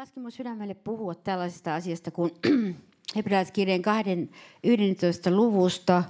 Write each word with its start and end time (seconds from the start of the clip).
laski 0.00 0.20
mun 0.20 0.32
sydämelle 0.32 0.74
puhua 0.74 1.14
tällaisesta 1.14 1.74
asiasta 1.74 2.10
kuin 2.10 2.30
hebrealaiskirjeen 3.16 3.82
11. 4.64 5.30
luvusta 5.30 6.04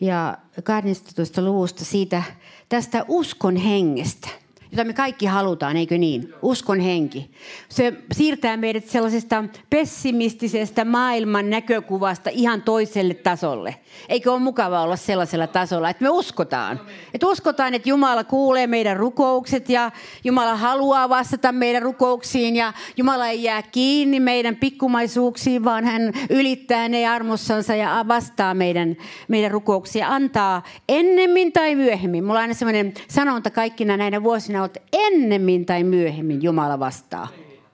ja 0.00 0.38
12. 0.64 1.42
luvusta 1.42 1.84
siitä 1.84 2.22
tästä 2.68 3.04
uskon 3.08 3.56
hengestä– 3.56 4.28
jota 4.72 4.84
me 4.84 4.92
kaikki 4.92 5.26
halutaan, 5.26 5.76
eikö 5.76 5.98
niin? 5.98 6.34
Uskon 6.42 6.80
henki. 6.80 7.30
Se 7.68 7.92
siirtää 8.12 8.56
meidät 8.56 8.86
sellaisesta 8.86 9.44
pessimistisestä 9.70 10.84
maailman 10.84 11.50
näkökuvasta 11.50 12.30
ihan 12.32 12.62
toiselle 12.62 13.14
tasolle. 13.14 13.76
Eikö 14.08 14.32
ole 14.32 14.40
mukava 14.40 14.82
olla 14.82 14.96
sellaisella 14.96 15.46
tasolla, 15.46 15.90
että 15.90 16.04
me 16.04 16.10
uskotaan. 16.10 16.80
Että 17.14 17.26
uskotaan, 17.26 17.74
että 17.74 17.88
Jumala 17.88 18.24
kuulee 18.24 18.66
meidän 18.66 18.96
rukoukset 18.96 19.68
ja 19.68 19.90
Jumala 20.24 20.56
haluaa 20.56 21.08
vastata 21.08 21.52
meidän 21.52 21.82
rukouksiin 21.82 22.56
ja 22.56 22.72
Jumala 22.96 23.28
ei 23.28 23.42
jää 23.42 23.62
kiinni 23.62 24.20
meidän 24.20 24.56
pikkumaisuuksiin, 24.56 25.64
vaan 25.64 25.84
hän 25.84 26.12
ylittää 26.30 26.88
ne 26.88 27.08
armossansa 27.08 27.74
ja 27.74 28.04
vastaa 28.08 28.54
meidän, 28.54 28.96
meidän 29.28 29.50
rukouksia. 29.50 30.08
Antaa 30.08 30.62
ennemmin 30.88 31.52
tai 31.52 31.74
myöhemmin. 31.74 32.24
Mulla 32.24 32.38
on 32.38 32.42
aina 32.42 32.54
sellainen 32.54 32.94
sanonta 33.08 33.50
kaikkina 33.50 33.96
näinä 33.96 34.22
vuosina, 34.22 34.55
että 34.64 34.80
ennemmin 34.92 35.66
tai 35.66 35.84
myöhemmin 35.84 36.42
Jumala 36.42 36.78
vastaa. 36.78 37.28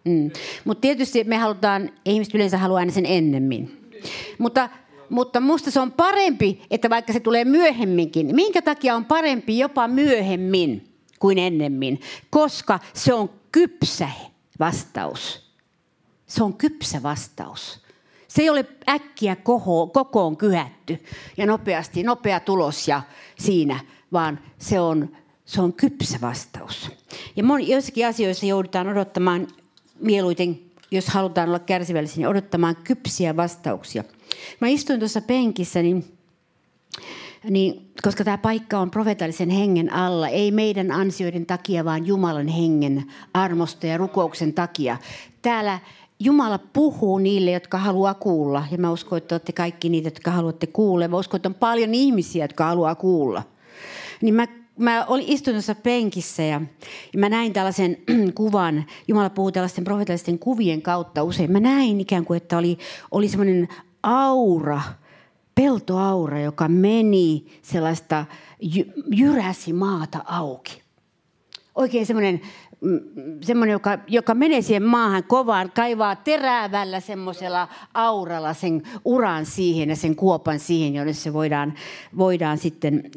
Mm. 0.05 0.31
Mutta 0.65 0.81
tietysti 0.81 1.25
me 1.25 1.37
halutaan, 1.37 1.91
ihmiset 2.05 2.35
yleensä 2.35 2.59
haluaa 2.59 2.79
aina 2.79 2.93
sen 2.93 3.07
ennemmin. 3.07 3.91
Mutta 4.39 4.69
mutta 5.13 5.41
musta 5.41 5.71
se 5.71 5.81
on 5.81 5.93
parempi, 5.93 6.63
että 6.71 6.91
vaikka 6.91 7.13
se 7.13 7.21
tulee 7.21 7.45
myöhemminkin. 7.45 8.35
Minkä 8.37 8.63
takia 8.63 8.97
on 8.97 9.05
parempi 9.05 9.59
jopa 9.59 9.89
myöhemmin 9.89 10.95
kuin 11.19 11.39
ennemmin? 11.39 12.01
Koska 12.31 12.79
se 12.95 13.15
on 13.15 13.31
kypsä 13.53 14.09
vastaus. 14.59 15.53
Se 16.27 16.45
on 16.45 16.55
kypsä 16.55 17.03
vastaus. 17.03 17.81
Se 18.29 18.43
ei 18.43 18.51
ole 18.51 18.67
äkkiä 18.89 19.37
koho, 19.37 19.87
kokoon 19.87 20.37
kyhätty 20.37 20.99
ja 21.37 21.47
nopeasti, 21.47 22.03
nopea 22.03 22.41
tulos 22.41 22.89
ja 22.89 23.03
siinä, 23.39 23.81
vaan 24.13 24.39
se 24.59 24.81
on, 24.81 25.17
se 25.45 25.61
on 25.61 25.73
kypsä 25.73 26.19
vastaus. 26.21 26.91
Ja 27.37 27.45
moni, 27.45 27.69
joissakin 27.69 28.07
asioissa 28.07 28.47
joudutaan 28.47 28.89
odottamaan 28.89 29.49
mieluiten, 30.01 30.59
jos 30.91 31.07
halutaan 31.07 31.49
olla 31.49 31.59
kärsivällisiä, 31.59 32.17
niin 32.17 32.29
odottamaan 32.29 32.77
kypsiä 32.77 33.37
vastauksia. 33.37 34.05
Mä 34.61 34.69
istuin 34.69 34.99
tuossa 34.99 35.21
penkissä, 35.21 35.83
niin, 35.83 36.05
niin, 37.51 37.93
koska 38.03 38.25
tämä 38.25 38.39
paikka 38.39 38.79
on 38.79 38.91
profetallisen 38.91 39.51
hengen 39.51 39.93
alla, 39.93 40.29
ei 40.29 40.51
meidän 40.51 40.93
ansioiden 40.93 41.47
takia, 41.47 41.85
vaan 41.85 42.07
Jumalan 42.07 42.49
hengen 42.49 43.05
armosta 43.35 43.87
ja 43.87 43.99
rukouksen 43.99 44.55
takia. 44.55 44.97
Täällä 45.43 45.79
Jumala 46.25 46.59
puhuu 46.59 47.19
niille, 47.19 47.51
jotka 47.51 47.79
haluaa 47.79 48.15
kuulla. 48.15 48.67
Ja 48.71 48.79
mä 48.79 48.91
uskon, 48.91 49.19
että 49.19 49.35
olette 49.35 49.53
kaikki 49.53 49.89
niitä, 49.89 50.07
jotka 50.07 50.31
haluatte 50.31 50.67
kuulla. 50.67 51.09
Mä 51.09 51.17
uskon, 51.17 51.39
että 51.39 51.49
on 51.49 51.55
paljon 51.55 51.95
ihmisiä, 51.95 52.45
jotka 52.45 52.65
haluaa 52.65 52.95
kuulla. 52.95 53.43
Niin 54.21 54.35
mä 54.35 54.47
mä 54.79 55.05
olin 55.05 55.25
istunnossa 55.29 55.75
penkissä 55.75 56.43
ja, 56.43 56.61
ja 57.13 57.19
mä 57.19 57.29
näin 57.29 57.53
tällaisen 57.53 57.97
kuvan. 58.35 58.85
Jumala 59.09 59.31
puhuu 59.31 59.53
tällaisten 59.53 59.85
profetallisten 59.85 60.39
kuvien 60.39 60.83
kautta 60.83 61.23
usein. 61.23 61.53
Mä 61.53 61.61
näin 61.61 62.01
ikään 62.01 62.25
kuin, 62.25 62.37
että 62.37 62.59
oli, 62.59 62.79
oli 63.11 63.29
semmoinen 63.29 63.69
aura, 64.03 64.83
peltoaura, 65.55 66.41
joka 66.41 66.69
meni 66.69 67.47
sellaista, 67.63 68.25
jyräsi 69.07 69.73
maata 69.73 70.25
auki. 70.25 70.83
Oikein 71.75 72.07
semmoinen 72.07 72.41
semmoinen, 73.41 73.73
joka, 73.73 73.99
joka 74.09 74.35
menee 74.35 74.63
siihen 74.63 74.83
maahan 74.83 75.25
kovaan, 75.25 75.71
kaivaa 75.71 76.17
terävällä 76.17 77.01
semmoisella 77.01 77.69
auralla 77.95 78.55
sen 78.55 78.83
uran 79.05 79.47
siihen 79.47 79.89
ja 79.89 79.97
sen 79.97 80.17
kuopan 80.17 80.59
siihen, 80.59 80.95
jonne 80.95 81.13
se 81.13 81.33
voidaan, 81.33 81.75
voidaan 82.19 82.59
sitten 82.59 83.11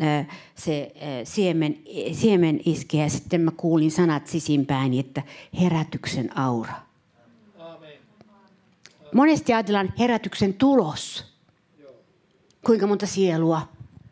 se 0.56 0.94
siemen, 1.24 1.78
siemen 2.12 2.60
iskeä. 2.66 3.04
Ja 3.04 3.10
sitten 3.10 3.42
mä 3.42 3.52
kuulin 3.58 3.92
sanat 3.92 4.28
sisimpään, 4.28 4.94
että 4.94 5.22
herätyksen 5.62 6.38
aura. 6.38 6.74
Monesti 9.14 9.54
ajatellaan 9.54 9.94
herätyksen 10.00 10.54
tulos. 10.54 11.36
Kuinka 12.66 12.88
monta 12.88 13.06
sielua, 13.06 13.62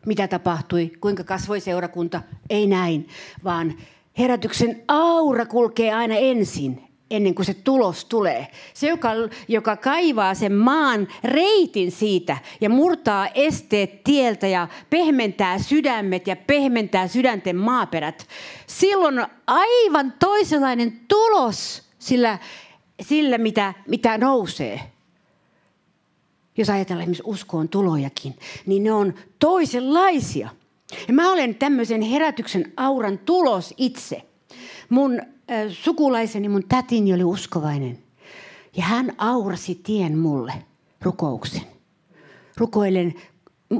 mitä 0.06 0.28
tapahtui, 0.28 0.92
kuinka 1.00 1.24
kasvoi 1.24 1.60
seurakunta. 1.60 2.22
Ei 2.50 2.66
näin, 2.66 3.08
vaan 3.44 3.74
herätyksen 4.18 4.82
aura 4.88 5.46
kulkee 5.46 5.94
aina 5.94 6.14
ensin, 6.14 6.82
ennen 7.10 7.34
kuin 7.34 7.46
se 7.46 7.54
tulos 7.54 8.04
tulee. 8.04 8.46
Se, 8.74 8.88
joka, 8.88 9.10
joka 9.48 9.76
kaivaa 9.76 10.34
sen 10.34 10.52
maan 10.52 11.08
reitin 11.24 11.92
siitä 11.92 12.38
ja 12.60 12.70
murtaa 12.70 13.28
esteet 13.28 14.04
tieltä 14.04 14.46
ja 14.46 14.68
pehmentää 14.90 15.58
sydämet 15.58 16.26
ja 16.26 16.36
pehmentää 16.36 17.08
sydänten 17.08 17.56
maaperät, 17.56 18.26
silloin 18.66 19.18
on 19.18 19.26
aivan 19.46 20.12
toisenlainen 20.18 21.00
tulos 21.08 21.82
sillä, 21.98 22.38
sillä 23.02 23.38
mitä, 23.38 23.74
mitä 23.88 24.18
nousee. 24.18 24.80
Jos 26.56 26.70
ajatellaan 26.70 27.02
esimerkiksi 27.02 27.22
uskoon 27.26 27.68
tulojakin, 27.68 28.36
niin 28.66 28.84
ne 28.84 28.92
on 28.92 29.14
toisenlaisia– 29.38 30.48
ja 31.08 31.14
mä 31.14 31.32
olen 31.32 31.54
tämmöisen 31.54 32.02
herätyksen 32.02 32.72
auran 32.76 33.18
tulos 33.18 33.74
itse. 33.76 34.22
Mun 34.88 35.20
äh, 35.20 35.26
sukulaiseni, 35.68 36.48
mun 36.48 36.64
tätini 36.68 37.14
oli 37.14 37.24
uskovainen. 37.24 37.98
Ja 38.76 38.82
hän 38.82 39.12
aurasi 39.18 39.80
tien 39.82 40.18
mulle 40.18 40.52
rukouksen. 41.02 41.62
Rukoilen 42.56 43.14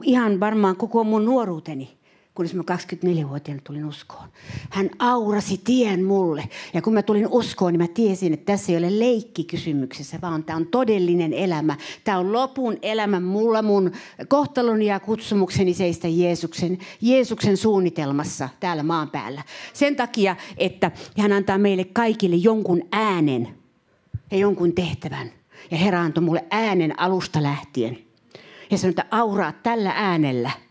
ihan 0.02 0.41
varmaan 0.41 0.76
koko 0.76 1.04
mun 1.04 1.25
nuoruuteni 1.25 1.97
kunnes 2.34 2.55
mä 2.55 2.62
24-vuotiaana 2.62 3.62
tulin 3.65 3.84
uskoon. 3.84 4.28
Hän 4.71 4.91
aurasi 4.99 5.61
tien 5.65 6.05
mulle. 6.05 6.49
Ja 6.75 6.83
kun 6.83 6.95
mä 6.95 7.03
tulin 7.03 7.28
uskoon, 7.31 7.72
niin 7.72 7.83
mä 7.83 7.89
tiesin, 7.95 8.33
että 8.33 8.53
tässä 8.53 8.72
ei 8.72 8.78
ole 8.78 8.99
leikki 8.99 9.45
kysymyksessä, 9.45 10.19
vaan 10.22 10.44
tämä 10.44 10.56
on 10.56 10.67
todellinen 10.67 11.33
elämä. 11.33 11.77
Tämä 12.05 12.19
on 12.19 12.33
lopun 12.33 12.78
elämä 12.83 13.21
mulla 13.21 13.62
mun 13.62 13.93
kohtaloni 14.28 14.87
ja 14.87 15.00
kutsumukseni 15.00 15.75
seistä 15.75 16.09
Jeesuksen, 16.09 16.78
Jeesuksen 17.00 17.56
suunnitelmassa 17.56 18.49
täällä 18.61 18.83
maan 18.83 19.11
päällä. 19.11 19.43
Sen 19.73 19.97
takia, 19.97 20.37
että 20.56 20.91
hän 21.19 21.33
antaa 21.33 21.59
meille 21.59 21.84
kaikille 21.84 22.37
jonkun 22.37 22.83
äänen 22.93 23.49
ja 24.31 24.39
jonkun 24.39 24.73
tehtävän. 24.73 25.33
Ja 25.71 25.77
Herra 25.77 26.00
antoi 26.00 26.25
mulle 26.25 26.44
äänen 26.50 27.00
alusta 27.00 27.43
lähtien. 27.43 27.99
Ja 28.71 28.78
sanoi, 28.78 28.91
että 28.91 29.06
auraa 29.11 29.53
tällä 29.53 29.93
äänellä– 29.97 30.50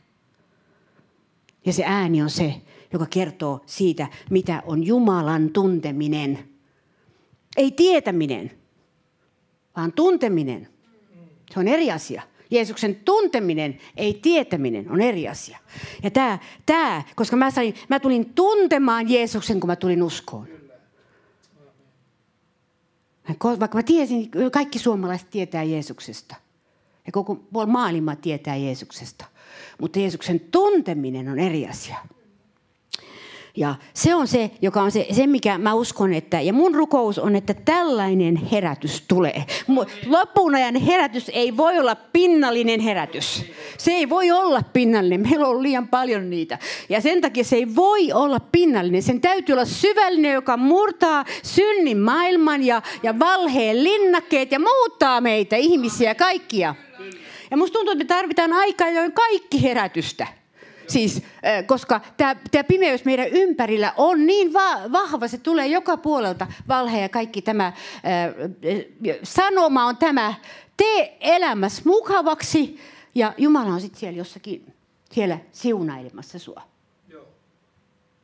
ja 1.66 1.74
se 1.74 1.84
ääni 1.86 2.22
on 2.22 2.30
se, 2.30 2.56
joka 2.94 3.06
kertoo 3.06 3.60
siitä, 3.66 4.08
mitä 4.30 4.64
on 4.66 4.84
Jumalan 4.84 5.50
tunteminen. 5.50 6.50
Ei 7.58 7.72
tietäminen, 7.72 8.52
vaan 9.78 9.94
tunteminen. 9.94 10.68
Se 11.54 11.60
on 11.60 11.68
eri 11.68 11.92
asia. 11.92 12.22
Jeesuksen 12.52 12.96
tunteminen, 12.96 13.78
ei 13.98 14.14
tietäminen, 14.14 14.92
on 14.92 15.02
eri 15.02 15.28
asia. 15.28 15.58
Ja 16.04 16.12
tämä, 16.12 16.40
tämä 16.66 17.04
koska 17.16 17.36
mä, 17.36 17.52
sain, 17.52 17.76
mä 17.90 18.00
tulin 18.00 18.34
tuntemaan 18.34 19.10
Jeesuksen, 19.10 19.60
kun 19.60 19.68
mä 19.68 19.76
tulin 19.76 20.04
uskoon. 20.04 20.48
Vaikka 23.60 23.78
mä 23.78 23.84
tiesin, 23.84 24.32
kaikki 24.52 24.80
suomalaiset 24.80 25.30
tietää 25.30 25.64
Jeesuksesta. 25.64 26.36
Ja 27.06 27.12
koko 27.12 27.40
maailma 27.68 28.16
tietää 28.16 28.56
Jeesuksesta. 28.56 29.26
Mutta 29.84 30.00
Jeesuksen 30.00 30.40
tunteminen 30.40 31.30
on 31.30 31.40
eri 31.40 31.68
asia. 31.68 31.96
Ja 33.58 33.76
se 33.94 34.16
on 34.16 34.28
se, 34.28 34.52
joka 34.62 34.82
on 34.82 34.92
se, 34.92 35.08
se, 35.12 35.28
mikä 35.28 35.58
mä 35.58 35.74
uskon, 35.74 36.14
että, 36.14 36.42
ja 36.42 36.54
mun 36.54 36.76
rukous 36.76 37.20
on, 37.20 37.36
että 37.36 37.54
tällainen 37.54 38.36
herätys 38.36 39.04
tulee. 39.08 39.46
Lopun 40.06 40.56
ajan 40.56 40.76
herätys 40.76 41.32
ei 41.34 41.58
voi 41.58 41.80
olla 41.80 41.96
pinnallinen 41.96 42.80
herätys. 42.80 43.46
Se 43.78 43.92
ei 43.92 44.10
voi 44.10 44.32
olla 44.32 44.62
pinnallinen, 44.74 45.30
meillä 45.30 45.48
on 45.48 45.64
liian 45.64 45.88
paljon 45.88 46.30
niitä. 46.30 46.60
Ja 46.90 47.02
sen 47.02 47.22
takia 47.22 47.44
se 47.44 47.56
ei 47.56 47.76
voi 47.76 48.12
olla 48.12 48.40
pinnallinen. 48.40 49.04
Sen 49.04 49.22
täytyy 49.22 49.54
olla 49.54 49.66
syvällinen, 49.66 50.34
joka 50.34 50.58
murtaa 50.58 51.26
synnin 51.44 51.98
maailman 51.98 52.64
ja, 52.64 52.82
ja 53.04 53.20
valheen 53.20 53.84
linnakkeet 53.84 54.52
ja 54.52 54.60
muuttaa 54.60 55.22
meitä, 55.22 55.56
ihmisiä, 55.56 56.16
kaikkia. 56.16 56.76
Ja 57.54 57.58
musta 57.58 57.74
tuntuu, 57.74 57.92
että 57.92 58.04
me 58.04 58.08
tarvitaan 58.08 58.54
aikaa, 58.54 58.90
join 58.90 59.12
kaikki 59.12 59.64
herätystä. 59.64 60.28
Siis, 60.88 61.22
koska 61.66 62.02
tämä 62.18 62.64
pimeys 62.68 63.06
meidän 63.06 63.28
ympärillä 63.28 63.94
on 63.98 64.26
niin 64.26 64.54
va- 64.54 64.92
vahva, 64.92 65.28
se 65.28 65.38
tulee 65.38 65.68
joka 65.68 65.98
puolelta, 65.98 66.48
valhe 66.68 67.02
ja 67.02 67.10
kaikki 67.10 67.42
tämä 67.42 67.66
äh, 67.68 67.74
sanoma 69.24 69.86
on 69.86 69.98
tämä, 69.98 70.34
tee 70.78 71.18
elämässä 71.20 71.82
mukavaksi 71.86 72.80
ja 73.16 73.34
Jumala 73.38 73.74
on 73.74 73.82
sitten 73.82 74.00
siellä 74.00 74.18
jossakin, 74.18 74.74
siellä 75.12 75.40
siunailemassa 75.52 76.40
sua. 76.40 76.62
Joo. 77.10 77.28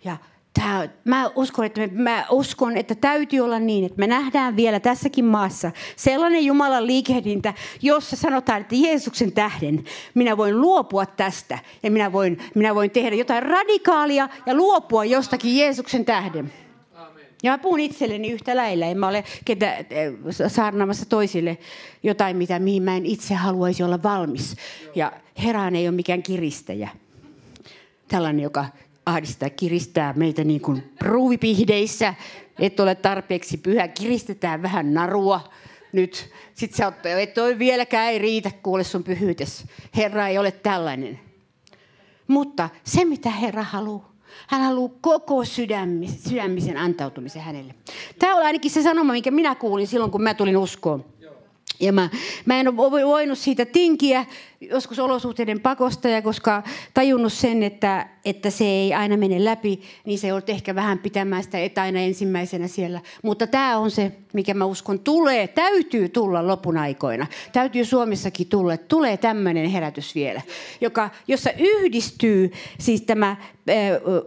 Ja 0.03 0.17
Tää, 0.59 0.89
mä, 1.05 1.31
uskon, 1.35 1.65
että 1.65 1.81
me, 1.81 1.87
mä 1.93 2.25
uskon, 2.31 2.77
että 2.77 2.95
täytyy 2.95 3.39
olla 3.39 3.59
niin, 3.59 3.85
että 3.85 3.99
me 3.99 4.07
nähdään 4.07 4.55
vielä 4.55 4.79
tässäkin 4.79 5.25
maassa 5.25 5.71
sellainen 5.95 6.45
Jumalan 6.45 6.87
liikehdintä, 6.87 7.53
jossa 7.81 8.15
sanotaan, 8.15 8.61
että 8.61 8.75
Jeesuksen 8.75 9.31
tähden 9.31 9.83
minä 10.13 10.37
voin 10.37 10.61
luopua 10.61 11.05
tästä 11.05 11.59
ja 11.83 11.91
minä 11.91 12.11
voin, 12.11 12.37
minä 12.55 12.75
voin 12.75 12.91
tehdä 12.91 13.15
jotain 13.15 13.43
radikaalia 13.43 14.29
ja 14.45 14.55
luopua 14.55 15.05
jostakin 15.05 15.57
Jeesuksen 15.57 16.05
tähden. 16.05 16.53
Ja 17.43 17.51
mä 17.51 17.57
puhun 17.57 17.79
itselleni 17.79 18.31
yhtä 18.31 18.55
lailla. 18.55 18.85
En 18.85 18.97
mä 18.97 19.07
ole 19.07 19.23
ketä, 19.45 19.75
eh, 19.77 19.85
saarnaamassa 20.47 21.05
toisille 21.05 21.57
jotain, 22.03 22.37
mitä, 22.37 22.59
mihin 22.59 22.83
mä 22.83 22.97
en 22.97 23.05
itse 23.05 23.33
haluaisi 23.33 23.83
olla 23.83 24.03
valmis. 24.03 24.55
Ja 24.95 25.11
Herään 25.43 25.75
ei 25.75 25.87
ole 25.87 25.95
mikään 25.95 26.23
kiristäjä. 26.23 26.89
Tällainen, 28.07 28.43
joka 28.43 28.65
ahdistaa, 29.09 29.49
kiristää 29.49 30.13
meitä 30.13 30.43
niin 30.43 30.61
kuin 30.61 30.93
ruuvipihdeissä. 31.01 32.13
Et 32.59 32.79
ole 32.79 32.95
tarpeeksi 32.95 33.57
pyhä, 33.57 33.87
kiristetään 33.87 34.61
vähän 34.61 34.93
narua 34.93 35.49
nyt. 35.91 36.29
Sitten 36.53 36.77
sä 36.77 36.85
oot, 36.85 37.05
et 37.05 37.37
ole 37.37 37.59
vieläkään 37.59 38.11
ei 38.11 38.19
riitä, 38.19 38.51
kuule 38.63 38.83
sun 38.83 39.03
pyhyytes. 39.03 39.65
Herra 39.95 40.27
ei 40.27 40.37
ole 40.37 40.51
tällainen. 40.51 41.19
Mutta 42.27 42.69
se, 42.83 43.05
mitä 43.05 43.29
Herra 43.29 43.63
haluaa, 43.63 44.13
hän 44.47 44.61
haluaa 44.61 44.93
koko 45.01 45.45
sydämisen 45.45 46.77
antautumisen 46.77 47.41
hänelle. 47.41 47.75
Tämä 48.19 48.35
on 48.35 48.45
ainakin 48.45 48.71
se 48.71 48.83
sanoma, 48.83 49.13
minkä 49.13 49.31
minä 49.31 49.55
kuulin 49.55 49.87
silloin, 49.87 50.11
kun 50.11 50.23
mä 50.23 50.33
tulin 50.33 50.57
uskoon. 50.57 51.05
Ja 51.79 51.93
mä, 51.93 52.09
mä 52.45 52.59
en 52.59 52.67
ole 52.67 52.77
voinut 53.05 53.37
siitä 53.37 53.65
tinkiä 53.65 54.25
joskus 54.61 54.99
olosuhteiden 54.99 55.59
pakosta, 55.59 56.09
ja 56.09 56.21
koska 56.21 56.63
tajunnut 56.93 57.33
sen, 57.33 57.63
että, 57.63 58.09
että 58.25 58.49
se 58.49 58.65
ei 58.65 58.93
aina 58.93 59.17
mene 59.17 59.45
läpi, 59.45 59.81
niin 60.05 60.19
se 60.19 60.33
on 60.33 60.41
ehkä 60.47 60.75
vähän 60.75 60.99
pitämään 60.99 61.43
sitä 61.43 61.59
et 61.59 61.77
aina 61.77 61.99
ensimmäisenä 61.99 62.67
siellä. 62.67 63.01
Mutta 63.23 63.47
tämä 63.47 63.77
on 63.77 63.91
se, 63.91 64.11
mikä 64.33 64.53
mä 64.53 64.65
uskon 64.65 64.99
tulee, 64.99 65.47
täytyy 65.47 66.09
tulla 66.09 66.47
lopun 66.47 66.77
aikoina. 66.77 67.27
Täytyy 67.53 67.85
Suomessakin 67.85 68.47
tulla, 68.47 68.77
tulee 68.77 69.17
tämmöinen 69.17 69.69
herätys 69.69 70.15
vielä, 70.15 70.41
joka, 70.81 71.09
jossa 71.27 71.49
yhdistyy 71.59 72.51
siis 72.79 73.01
tämä 73.01 73.29
äh, 73.29 73.37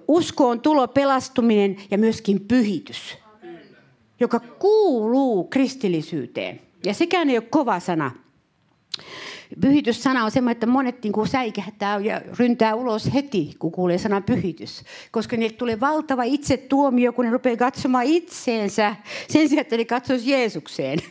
uskoon 0.08 0.60
tulo, 0.60 0.88
pelastuminen 0.88 1.76
ja 1.90 1.98
myöskin 1.98 2.40
pyhitys, 2.40 3.18
joka 4.20 4.40
kuuluu 4.40 5.44
kristillisyyteen. 5.44 6.60
Ja 6.86 6.94
sekään 6.94 7.30
ei 7.30 7.36
ole 7.36 7.46
kova 7.50 7.80
sana. 7.80 8.10
Pyhityssana 9.60 10.24
on 10.24 10.30
semmoinen, 10.30 10.52
että 10.52 10.66
monet 10.66 11.02
niin 11.02 11.12
kuin 11.12 11.28
säikähtää 11.28 11.98
ja 11.98 12.22
ryntää 12.38 12.74
ulos 12.74 13.14
heti, 13.14 13.54
kun 13.58 13.72
kuulee 13.72 13.98
sanan 13.98 14.22
pyhitys. 14.22 14.82
Koska 15.10 15.36
niille 15.36 15.56
tulee 15.56 15.80
valtava 15.80 16.22
itsetuomio, 16.22 17.12
kun 17.12 17.24
ne 17.24 17.30
rupeaa 17.30 17.56
katsomaan 17.56 18.04
itseensä 18.04 18.96
sen 19.28 19.48
sijaan, 19.48 19.60
että 19.60 19.76
ne 19.76 19.84
katsoisi 19.84 20.30
Jeesukseen. 20.30 20.98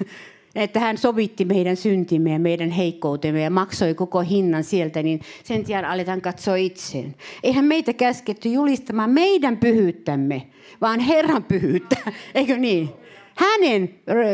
Että 0.55 0.79
hän 0.79 0.97
sovitti 0.97 1.45
meidän 1.45 1.75
syntimme 1.75 2.31
ja 2.31 2.39
meidän 2.39 2.69
heikkoutemme 2.69 3.41
ja 3.41 3.49
maksoi 3.49 3.93
koko 3.93 4.19
hinnan 4.19 4.63
sieltä, 4.63 5.03
niin 5.03 5.21
sen 5.43 5.65
sijaan 5.65 5.85
aletaan 5.85 6.21
katsoa 6.21 6.55
itseen. 6.55 7.15
Eihän 7.43 7.65
meitä 7.65 7.93
käsketty 7.93 8.49
julistamaan 8.49 9.09
meidän 9.09 9.57
pyhyyttämme, 9.57 10.47
vaan 10.81 10.99
Herran 10.99 11.43
pyhyyttä, 11.43 11.95
eikö 12.35 12.57
niin? 12.57 12.89
Hänen 13.35 13.89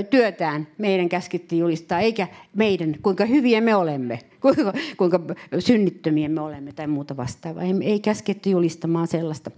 työtään 0.10 0.68
meidän 0.78 1.10
käskettiin 1.10 1.60
julistaa, 1.60 2.00
eikä 2.00 2.28
meidän, 2.56 2.96
kuinka 3.02 3.26
hyviä 3.26 3.62
me 3.62 3.76
olemme, 3.76 4.20
kuinka, 4.42 4.74
kuinka 4.98 5.20
synnittömiä 5.60 6.30
me 6.30 6.42
olemme 6.42 6.72
tai 6.72 6.88
muuta 6.88 7.18
vastaavaa. 7.18 7.64
Ei, 7.64 7.74
ei 7.82 8.00
käsketty 8.00 8.50
julistamaan 8.50 9.08
sellaista. 9.08 9.52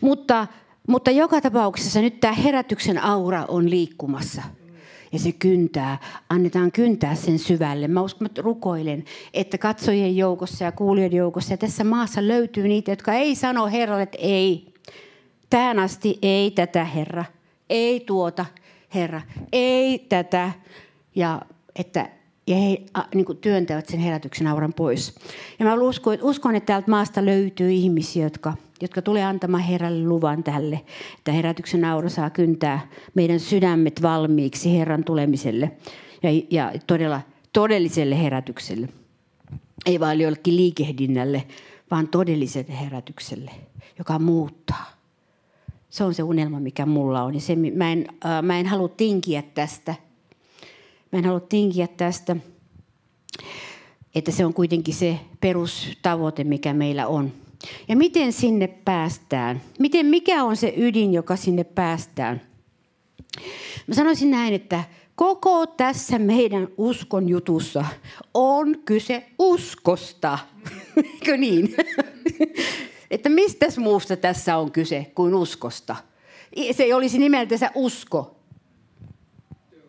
Mutta, 0.00 0.46
mutta 0.88 1.10
joka 1.10 1.40
tapauksessa 1.40 2.00
nyt 2.00 2.20
tämä 2.20 2.32
herätyksen 2.32 2.98
aura 2.98 3.44
on 3.48 3.70
liikkumassa. 3.70 4.42
Ja 5.12 5.18
se 5.18 5.32
kyntää, 5.32 5.98
annetaan 6.28 6.72
kyntää 6.72 7.14
sen 7.14 7.38
syvälle. 7.38 7.88
Mä 7.88 8.02
uskon, 8.02 8.26
että 8.26 8.42
rukoilen, 8.42 9.04
että 9.34 9.58
katsojien 9.58 10.16
joukossa 10.16 10.64
ja 10.64 10.72
kuulijoiden 10.72 11.16
joukossa 11.16 11.52
ja 11.52 11.56
tässä 11.56 11.84
maassa 11.84 12.28
löytyy 12.28 12.68
niitä, 12.68 12.92
jotka 12.92 13.12
ei 13.12 13.34
sano 13.34 13.66
Herralle, 13.66 14.02
että 14.02 14.18
ei. 14.20 14.74
Tähän 15.50 15.78
asti 15.78 16.18
ei 16.22 16.50
tätä, 16.50 16.84
Herra 16.84 17.24
ei 17.70 18.00
tuota, 18.00 18.46
Herra, 18.94 19.20
ei 19.52 19.98
tätä. 19.98 20.52
Ja 21.14 21.42
että 21.76 22.08
ja 22.48 22.56
he 22.56 22.82
a, 22.94 23.02
niin 23.14 23.24
kuin 23.24 23.38
työntävät 23.38 23.86
sen 23.86 24.00
herätyksen 24.00 24.46
auran 24.46 24.72
pois. 24.72 25.14
Ja 25.58 25.64
mä 25.64 25.74
uskon, 25.74 26.18
uskon, 26.22 26.54
että 26.54 26.66
täältä 26.66 26.90
maasta 26.90 27.24
löytyy 27.24 27.70
ihmisiä, 27.70 28.24
jotka, 28.24 28.54
jotka 28.82 29.02
tulee 29.02 29.24
antamaan 29.24 29.62
Herralle 29.62 30.08
luvan 30.08 30.44
tälle, 30.44 30.80
että 31.18 31.32
herätyksen 31.32 31.84
aura 31.84 32.08
saa 32.08 32.30
kyntää 32.30 32.88
meidän 33.14 33.40
sydämet 33.40 34.02
valmiiksi 34.02 34.78
Herran 34.78 35.04
tulemiselle 35.04 35.70
ja, 36.22 36.30
ja 36.50 36.72
todella 36.86 37.20
todelliselle 37.52 38.22
herätykselle. 38.22 38.88
Ei 39.86 40.00
vain 40.00 40.20
jollekin 40.20 40.56
liikehdinnälle, 40.56 41.44
vaan 41.90 42.08
todelliselle 42.08 42.80
herätykselle, 42.80 43.50
joka 43.98 44.18
muuttaa 44.18 44.97
se 45.90 46.04
on 46.04 46.14
se 46.14 46.22
unelma, 46.22 46.60
mikä 46.60 46.86
mulla 46.86 47.22
on. 47.22 47.34
Ja 47.34 47.40
se, 47.40 47.56
mä, 47.56 47.92
en, 47.92 48.06
äh, 48.26 48.42
mä 48.42 48.58
en 48.58 48.66
halua 48.66 48.88
tinkiä 48.88 49.42
tästä. 49.42 49.94
Mä 51.12 51.18
en 51.18 51.24
halua 51.24 51.40
tinkiä 51.40 51.86
tästä, 51.86 52.36
että 54.14 54.30
se 54.30 54.44
on 54.44 54.54
kuitenkin 54.54 54.94
se 54.94 55.20
perustavoite, 55.40 56.44
mikä 56.44 56.74
meillä 56.74 57.06
on. 57.06 57.32
Ja 57.88 57.96
miten 57.96 58.32
sinne 58.32 58.66
päästään? 58.66 59.62
Miten, 59.78 60.06
mikä 60.06 60.44
on 60.44 60.56
se 60.56 60.74
ydin, 60.76 61.12
joka 61.12 61.36
sinne 61.36 61.64
päästään? 61.64 62.40
Mä 63.86 63.94
sanoisin 63.94 64.30
näin, 64.30 64.54
että 64.54 64.84
koko 65.14 65.66
tässä 65.66 66.18
meidän 66.18 66.68
uskon 66.76 67.28
jutussa 67.28 67.84
on 68.34 68.78
kyse 68.84 69.26
uskosta. 69.38 70.38
Eikö 70.96 71.36
niin? 71.36 71.74
että 73.10 73.28
mistä 73.28 73.66
muusta 73.78 74.16
tässä 74.16 74.56
on 74.56 74.72
kyse 74.72 75.12
kuin 75.14 75.34
uskosta. 75.34 75.96
Se 76.72 76.82
ei 76.82 76.92
olisi 76.92 77.18
nimeltänsä 77.18 77.70
usko, 77.74 78.36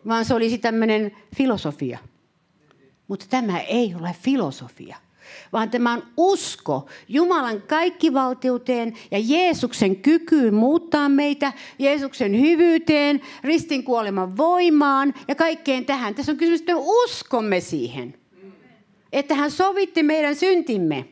vaan 0.08 0.24
se 0.24 0.34
olisi 0.34 0.58
tämmöinen 0.58 1.12
filosofia. 1.36 1.98
Mutta 3.08 3.26
tämä 3.30 3.60
ei 3.60 3.94
ole 4.00 4.16
filosofia, 4.22 4.96
vaan 5.52 5.70
tämä 5.70 5.92
on 5.92 6.02
usko 6.16 6.86
Jumalan 7.08 7.62
kaikkivaltiuteen 7.62 8.94
ja 9.10 9.18
Jeesuksen 9.22 9.96
kykyyn 9.96 10.54
muuttaa 10.54 11.08
meitä, 11.08 11.52
Jeesuksen 11.78 12.40
hyvyyteen, 12.40 13.20
ristin 13.44 13.84
kuoleman 13.84 14.36
voimaan 14.36 15.14
ja 15.28 15.34
kaikkeen 15.34 15.84
tähän. 15.84 16.14
Tässä 16.14 16.32
on 16.32 16.38
kysymys, 16.38 16.60
että 16.60 16.74
me 16.74 16.80
uskomme 17.04 17.60
siihen, 17.60 18.14
että 19.12 19.34
hän 19.34 19.50
sovitti 19.50 20.02
meidän 20.02 20.36
syntimme. 20.36 21.08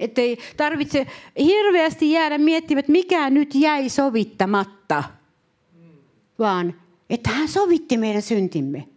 Että 0.00 0.20
ei 0.20 0.38
tarvitse 0.56 1.06
hirveästi 1.38 2.12
jäädä 2.12 2.38
miettimään, 2.38 2.78
että 2.78 2.92
mikä 2.92 3.30
nyt 3.30 3.54
jäi 3.54 3.88
sovittamatta, 3.88 5.04
vaan 6.38 6.74
että 7.10 7.30
hän 7.30 7.48
sovitti 7.48 7.96
meidän 7.96 8.22
syntimme. 8.22 8.88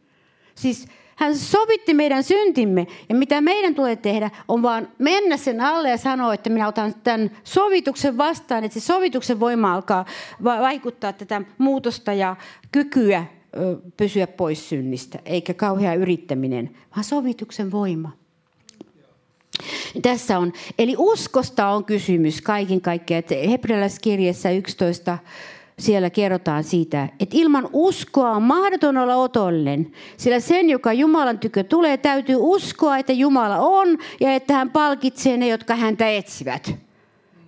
Siis 0.55 0.87
hän 1.15 1.35
sovitti 1.35 1.93
meidän 1.93 2.23
syntimme 2.23 2.87
ja 3.09 3.15
mitä 3.15 3.41
meidän 3.41 3.75
tulee 3.75 3.95
tehdä 3.95 4.31
on 4.47 4.61
vaan 4.61 4.87
mennä 4.97 5.37
sen 5.37 5.61
alle 5.61 5.89
ja 5.89 5.97
sanoa, 5.97 6.33
että 6.33 6.49
minä 6.49 6.67
otan 6.67 6.93
tämän 7.03 7.31
sovituksen 7.43 8.17
vastaan, 8.17 8.63
että 8.63 8.79
se 8.79 8.85
sovituksen 8.85 9.39
voima 9.39 9.73
alkaa 9.73 10.05
vaikuttaa 10.43 11.13
tätä 11.13 11.41
muutosta 11.57 12.13
ja 12.13 12.35
kykyä 12.71 13.25
pysyä 13.97 14.27
pois 14.27 14.69
synnistä, 14.69 15.19
eikä 15.25 15.53
kauhea 15.53 15.93
yrittäminen, 15.93 16.77
vaan 16.95 17.03
sovituksen 17.03 17.71
voima. 17.71 18.18
Tässä 20.01 20.39
on, 20.39 20.53
eli 20.79 20.95
uskosta 20.97 21.67
on 21.67 21.85
kysymys 21.85 22.41
kaiken 22.41 22.81
kaikkiaan. 22.81 23.23
Hebrealaiskirjassa 23.49 24.49
11 24.49 25.17
siellä 25.79 26.09
kerrotaan 26.09 26.63
siitä, 26.63 27.09
että 27.19 27.37
ilman 27.37 27.69
uskoa 27.73 28.31
on 28.31 28.43
mahdoton 28.43 28.97
olla 28.97 29.15
otollinen. 29.15 29.91
Sillä 30.17 30.39
sen, 30.39 30.69
joka 30.69 30.93
Jumalan 30.93 31.39
tykö 31.39 31.63
tulee, 31.63 31.97
täytyy 31.97 32.35
uskoa, 32.39 32.97
että 32.97 33.13
Jumala 33.13 33.57
on 33.57 33.97
ja 34.19 34.33
että 34.33 34.53
hän 34.53 34.69
palkitsee 34.69 35.37
ne, 35.37 35.47
jotka 35.47 35.75
häntä 35.75 36.09
etsivät. 36.09 36.88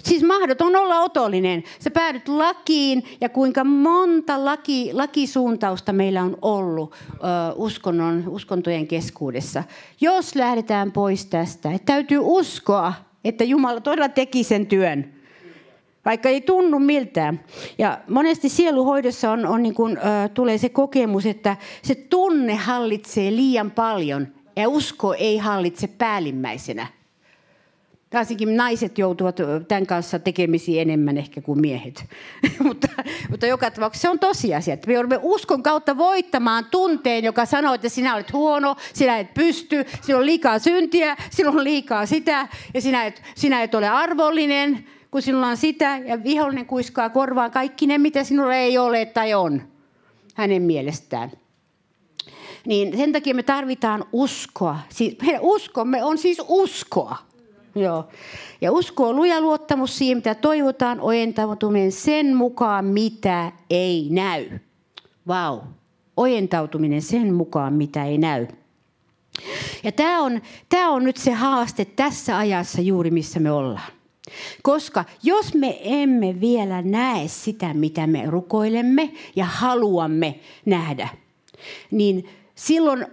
Siis 0.04 0.24
mahdoton 0.24 0.76
olla 0.76 1.00
otollinen. 1.00 1.64
Sä 1.80 1.92
päädyt 1.92 2.28
lakiin 2.28 3.04
ja 3.22 3.30
kuinka 3.30 3.64
monta 3.64 4.46
laki, 4.46 4.90
lakisuuntausta 4.94 5.94
meillä 5.94 6.24
on 6.24 6.38
ollut 6.42 6.94
ö, 7.14 7.18
uskonnon, 7.56 8.24
uskontojen 8.28 8.88
keskuudessa. 8.88 9.64
Jos 10.02 10.36
lähdetään 10.36 10.92
pois 10.92 11.26
tästä, 11.26 11.72
että 11.72 11.94
täytyy 11.94 12.20
uskoa, 12.22 12.94
että 13.24 13.44
Jumala 13.44 13.82
todella 13.82 14.10
teki 14.10 14.44
sen 14.44 14.68
työn. 14.68 15.14
Vaikka 16.06 16.30
ei 16.30 16.42
tunnu 16.42 16.80
miltään. 16.80 17.44
Ja 17.78 18.00
monesti 18.10 18.50
sieluhoidossa 18.50 19.32
on, 19.32 19.46
on 19.46 19.64
niin 19.64 19.76
kuin, 19.76 19.98
ö, 19.98 20.30
tulee 20.34 20.58
se 20.58 20.70
kokemus, 20.70 21.26
että 21.26 21.58
se 21.82 21.96
tunne 21.96 22.56
hallitsee 22.56 23.32
liian 23.32 23.72
paljon 23.72 24.28
ja 24.56 24.70
usko 24.70 25.14
ei 25.14 25.38
hallitse 25.38 25.88
päällimmäisenä. 25.88 26.88
Varsinkin 28.14 28.58
naiset 28.58 28.98
joutuvat 28.98 29.38
tämän 29.68 29.86
kanssa 29.86 30.20
tekemisiin 30.20 30.82
enemmän 30.82 31.18
ehkä 31.18 31.42
kuin 31.42 31.62
miehet. 31.62 32.06
mutta, 32.64 32.88
mutta 33.30 33.46
joka 33.46 33.72
tapauksessa 33.72 34.02
se 34.02 34.10
on 34.10 34.20
tosiasia, 34.20 34.74
että 34.74 34.88
me 34.88 34.94
joudumme 34.94 35.20
uskon 35.22 35.64
kautta 35.64 35.98
voittamaan 35.98 36.66
tunteen, 36.72 37.24
joka 37.24 37.46
sanoo, 37.46 37.74
että 37.74 37.90
sinä 37.90 38.16
olet 38.16 38.34
huono, 38.34 38.76
sinä 38.94 39.20
et 39.20 39.34
pysty, 39.34 39.86
sinulla 40.02 40.22
on 40.22 40.26
liikaa 40.26 40.60
syntiä, 40.60 41.18
sinulla 41.30 41.60
on 41.60 41.64
liikaa 41.64 42.06
sitä 42.06 42.48
ja 42.74 42.82
sinä 42.82 43.06
et, 43.06 43.22
sinä 43.36 43.64
et 43.64 43.76
ole 43.76 43.88
arvollinen, 43.88 44.86
kun 45.12 45.22
sinulla 45.22 45.48
on 45.48 45.58
sitä 45.58 45.98
ja 45.98 46.24
vihollinen 46.24 46.66
kuiskaa 46.66 47.10
korvaan 47.10 47.52
kaikki 47.52 47.88
ne, 47.88 47.98
mitä 47.98 48.24
sinulla 48.24 48.56
ei 48.56 48.78
ole 48.78 49.06
tai 49.06 49.34
on 49.34 49.62
hänen 50.36 50.62
mielestään. 50.62 51.32
Niin 52.66 52.98
sen 52.98 53.12
takia 53.12 53.36
me 53.36 53.44
tarvitaan 53.44 54.06
uskoa. 54.12 54.80
Siis 54.90 55.18
meidän 55.22 55.42
uskomme 55.42 56.04
on 56.04 56.18
siis 56.18 56.42
uskoa. 56.48 57.31
Joo. 57.76 58.08
Ja 58.62 58.72
usko 58.72 59.10
on 59.10 59.16
luja 59.16 59.42
luottamus 59.42 59.98
siihen, 59.98 60.18
mitä 60.18 60.36
toivotaan, 60.36 61.00
ojentautuminen 61.02 61.92
sen 61.92 62.36
mukaan, 62.36 62.86
mitä 62.86 63.52
ei 63.70 64.08
näy. 64.10 64.60
Vau. 65.28 65.58
Wow. 65.58 65.68
Ojentautuminen 66.18 67.02
sen 67.02 67.34
mukaan, 67.34 67.74
mitä 67.74 68.06
ei 68.06 68.18
näy. 68.18 68.48
Ja 69.84 69.92
tämä 69.92 70.22
on, 70.22 70.42
tämä 70.70 70.90
on 70.90 71.04
nyt 71.04 71.18
se 71.18 71.32
haaste 71.32 71.86
tässä 71.86 72.38
ajassa 72.38 72.82
juuri, 72.82 73.12
missä 73.12 73.40
me 73.40 73.52
ollaan. 73.52 73.92
Koska 74.62 75.06
jos 75.24 75.54
me 75.54 75.80
emme 75.84 76.42
vielä 76.42 76.82
näe 76.82 77.28
sitä, 77.28 77.74
mitä 77.74 78.08
me 78.08 78.24
rukoilemme 78.26 79.12
ja 79.36 79.46
haluamme 79.46 80.40
nähdä, 80.66 81.10
niin 81.92 82.30
silloin 82.56 83.06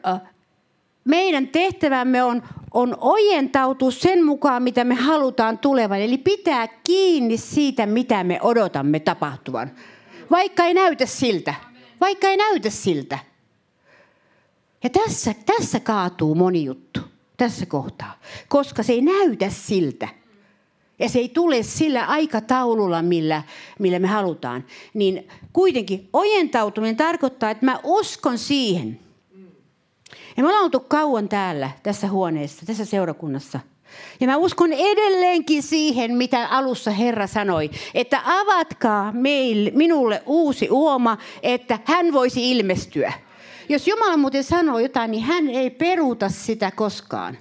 meidän 1.08 1.48
tehtävämme 1.48 2.22
on, 2.22 2.42
on 2.74 2.96
ojentautua 3.00 3.90
sen 3.90 4.24
mukaan, 4.26 4.62
mitä 4.62 4.84
me 4.84 4.94
halutaan 4.94 5.58
tulevan. 5.58 6.00
Eli 6.00 6.18
pitää 6.18 6.68
kiinni 6.68 7.36
siitä, 7.36 7.86
mitä 7.86 8.24
me 8.24 8.38
odotamme 8.42 9.00
tapahtuvan. 9.00 9.70
Vaikka 10.30 10.64
ei 10.64 10.74
näytä 10.74 11.06
siltä. 11.06 11.54
Vaikka 12.00 12.28
ei 12.28 12.36
näytä 12.36 12.70
siltä. 12.70 13.18
Ja 14.84 14.90
tässä, 14.90 15.34
tässä 15.46 15.80
kaatuu 15.80 16.34
moni 16.34 16.64
juttu. 16.64 17.00
Tässä 17.36 17.66
kohtaa. 17.66 18.18
Koska 18.48 18.82
se 18.82 18.92
ei 18.92 19.00
näytä 19.00 19.50
siltä. 19.50 20.08
Ja 20.98 21.08
se 21.08 21.18
ei 21.18 21.28
tule 21.28 21.62
sillä 21.62 22.04
aikataululla, 22.04 23.02
millä, 23.02 23.42
millä 23.78 23.98
me 23.98 24.08
halutaan. 24.08 24.64
Niin 24.94 25.28
kuitenkin 25.52 26.08
ojentautuminen 26.12 26.96
tarkoittaa, 26.96 27.50
että 27.50 27.66
mä 27.66 27.80
uskon 27.84 28.38
siihen– 28.38 29.00
ja 30.38 30.44
me 30.44 30.48
ollaan 30.48 30.64
oltu 30.64 30.80
kauan 30.80 31.28
täällä, 31.28 31.70
tässä 31.82 32.08
huoneessa, 32.08 32.66
tässä 32.66 32.84
seurakunnassa. 32.84 33.60
Ja 34.20 34.26
mä 34.26 34.36
uskon 34.36 34.72
edelleenkin 34.72 35.62
siihen, 35.62 36.16
mitä 36.16 36.46
alussa 36.46 36.90
Herra 36.90 37.26
sanoi, 37.26 37.70
että 37.94 38.22
avatkaa 38.24 39.12
meille, 39.12 39.70
minulle 39.74 40.22
uusi 40.26 40.68
uoma, 40.70 41.18
että 41.42 41.78
hän 41.84 42.12
voisi 42.12 42.50
ilmestyä. 42.50 43.12
Jos 43.68 43.88
Jumala 43.88 44.16
muuten 44.16 44.44
sanoo 44.44 44.78
jotain, 44.78 45.10
niin 45.10 45.22
hän 45.22 45.48
ei 45.48 45.70
peruuta 45.70 46.28
sitä 46.28 46.70
koskaan. 46.70 47.38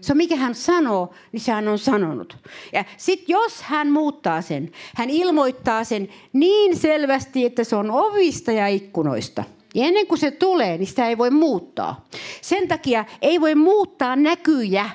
Se 0.00 0.14
mikä 0.14 0.36
hän 0.36 0.54
sanoo, 0.54 1.14
niin 1.32 1.42
hän 1.48 1.68
on 1.68 1.78
sanonut. 1.78 2.36
Ja 2.72 2.84
sitten 2.96 3.26
jos 3.28 3.62
hän 3.62 3.92
muuttaa 3.92 4.42
sen, 4.42 4.72
hän 4.94 5.10
ilmoittaa 5.10 5.84
sen 5.84 6.08
niin 6.32 6.76
selvästi, 6.76 7.44
että 7.44 7.64
se 7.64 7.76
on 7.76 7.90
ovista 7.90 8.52
ja 8.52 8.66
ikkunoista– 8.68 9.44
ja 9.74 9.84
ennen 9.86 10.06
kuin 10.06 10.18
se 10.18 10.30
tulee, 10.30 10.78
niin 10.78 10.86
sitä 10.86 11.08
ei 11.08 11.18
voi 11.18 11.30
muuttaa. 11.30 12.04
Sen 12.40 12.68
takia 12.68 13.04
ei 13.22 13.40
voi 13.40 13.54
muuttaa 13.54 14.16
näkyjä, 14.16 14.90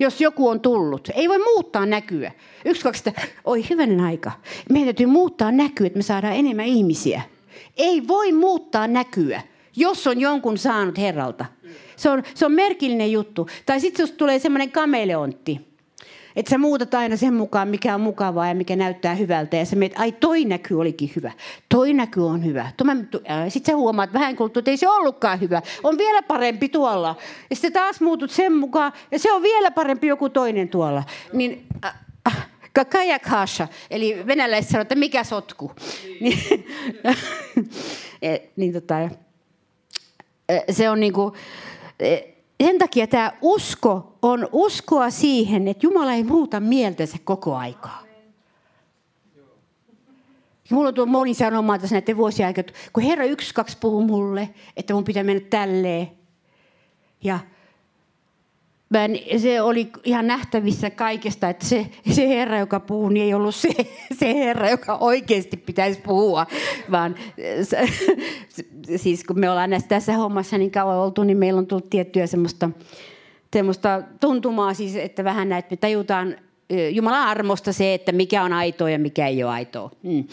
jos 0.00 0.20
joku 0.20 0.48
on 0.48 0.60
tullut. 0.60 1.08
Ei 1.14 1.28
voi 1.28 1.38
muuttaa 1.38 1.86
näkyä. 1.86 2.32
Yksi, 2.64 2.82
kaksi, 2.82 2.98
sitä, 2.98 3.12
oi 3.44 3.64
hyvänen 3.70 4.00
aika. 4.00 4.32
Meidän 4.70 4.86
täytyy 4.86 5.06
muuttaa 5.06 5.52
näkyä, 5.52 5.86
että 5.86 5.98
me 5.98 6.02
saadaan 6.02 6.36
enemmän 6.36 6.66
ihmisiä. 6.66 7.22
Ei 7.76 8.08
voi 8.08 8.32
muuttaa 8.32 8.86
näkyä, 8.86 9.42
jos 9.76 10.06
on 10.06 10.20
jonkun 10.20 10.58
saanut 10.58 10.98
Herralta. 10.98 11.44
Se 11.96 12.10
on, 12.10 12.22
se 12.34 12.46
on 12.46 12.52
merkillinen 12.52 13.12
juttu. 13.12 13.48
Tai 13.66 13.80
sitten 13.80 14.02
jos 14.02 14.12
tulee 14.12 14.38
semmoinen 14.38 14.70
kameleontti, 14.70 15.75
että 16.36 16.50
sä 16.50 16.58
muutat 16.58 16.94
aina 16.94 17.16
sen 17.16 17.34
mukaan, 17.34 17.68
mikä 17.68 17.94
on 17.94 18.00
mukavaa 18.00 18.48
ja 18.48 18.54
mikä 18.54 18.76
näyttää 18.76 19.14
hyvältä. 19.14 19.56
Ja 19.56 19.64
sä 19.64 19.76
meet, 19.76 19.92
ai 19.98 20.12
toi 20.12 20.44
näky 20.44 20.74
olikin 20.74 21.12
hyvä. 21.16 21.32
Toi 21.68 21.92
näky 21.94 22.20
on 22.20 22.44
hyvä. 22.44 22.70
Sitten 23.48 23.72
sä 23.72 23.76
huomaat 23.76 24.12
vähän 24.12 24.36
kuluttua, 24.36 24.60
että 24.60 24.70
ei 24.70 24.76
se 24.76 24.88
ollutkaan 24.88 25.40
hyvä. 25.40 25.62
On 25.82 25.98
vielä 25.98 26.22
parempi 26.22 26.68
tuolla. 26.68 27.16
Ja 27.50 27.56
sitten 27.56 27.72
taas 27.72 28.00
muutut 28.00 28.30
sen 28.30 28.52
mukaan 28.52 28.92
ja 29.10 29.18
se 29.18 29.32
on 29.32 29.42
vielä 29.42 29.70
parempi 29.70 30.06
joku 30.06 30.28
toinen 30.28 30.68
tuolla. 30.68 31.04
Niin 31.32 31.66
äh, 31.84 31.94
äh, 32.28 33.20
kasha, 33.30 33.68
eli 33.90 34.26
venäläiset 34.26 34.70
sanoo, 34.70 34.82
että 34.82 34.94
mikä 34.94 35.24
sotku. 35.24 35.72
Niin, 36.20 36.66
niin 38.56 38.72
tota, 38.72 38.94
se 40.70 40.90
on 40.90 41.00
niinku, 41.00 41.32
sen 42.64 42.78
takia 42.78 43.06
tämä 43.06 43.32
usko 43.40 44.18
on 44.22 44.48
uskoa 44.52 45.10
siihen, 45.10 45.68
että 45.68 45.86
Jumala 45.86 46.12
ei 46.12 46.24
muuta 46.24 46.60
mieltänsä 46.60 47.16
koko 47.24 47.56
aikaa. 47.56 48.02
Ja 50.70 50.76
mulla 50.76 50.92
on 50.98 51.08
moni 51.08 51.34
sanomaan 51.34 51.80
tässä 51.80 51.96
näiden 51.96 52.16
vuosien 52.16 52.46
aikana, 52.46 52.68
kun 52.92 53.02
Herra 53.02 53.24
yksi, 53.24 53.54
kaksi 53.54 53.76
puhuu 53.80 54.02
mulle, 54.02 54.48
että 54.76 54.94
mun 54.94 55.04
pitää 55.04 55.22
mennä 55.22 55.46
tälleen. 55.50 56.10
Ja 57.24 57.38
mä, 58.90 58.98
se 59.38 59.62
oli 59.62 59.90
ihan 60.04 60.26
nähtävissä 60.26 60.90
kaikesta, 60.90 61.48
että 61.48 61.66
se, 61.66 61.86
se 62.10 62.28
Herra, 62.28 62.58
joka 62.58 62.80
puhuu, 62.80 63.08
niin 63.08 63.26
ei 63.26 63.34
ollut 63.34 63.54
se, 63.54 63.68
se 64.18 64.34
Herra, 64.34 64.70
joka 64.70 64.96
oikeasti 64.96 65.56
pitäisi 65.56 66.00
puhua, 66.00 66.46
vaan 66.90 67.14
se, 67.62 67.88
siis 68.96 69.24
kun 69.24 69.40
me 69.40 69.50
ollaan 69.50 69.70
näissä, 69.70 69.88
tässä 69.88 70.12
hommassa 70.12 70.58
niin 70.58 70.70
kauan 70.70 70.98
oltu, 70.98 71.24
niin 71.24 71.38
meillä 71.38 71.58
on 71.58 71.66
tullut 71.66 71.90
tiettyä 71.90 72.26
semmoista, 72.26 72.70
semmoista 73.52 74.02
tuntumaa, 74.20 74.74
siis, 74.74 74.96
että 74.96 75.24
vähän 75.24 75.48
näitä 75.48 75.68
me 75.70 75.76
tajutaan 75.76 76.36
Jumalan 76.92 77.28
armosta 77.28 77.72
se, 77.72 77.94
että 77.94 78.12
mikä 78.12 78.42
on 78.42 78.52
aitoa 78.52 78.90
ja 78.90 78.98
mikä 78.98 79.26
ei 79.26 79.44
ole 79.44 79.52
aitoa. 79.52 79.90
Mm. 80.02 80.24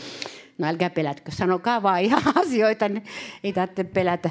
No 0.57 0.67
älkää 0.67 0.89
pelätkö, 0.89 1.31
sanokaa 1.31 1.83
vaan 1.83 2.01
ihan 2.01 2.23
asioita, 2.45 2.89
niin 2.89 3.03
ei 3.43 3.53
tarvitse 3.53 3.83
pelätä. 3.83 4.29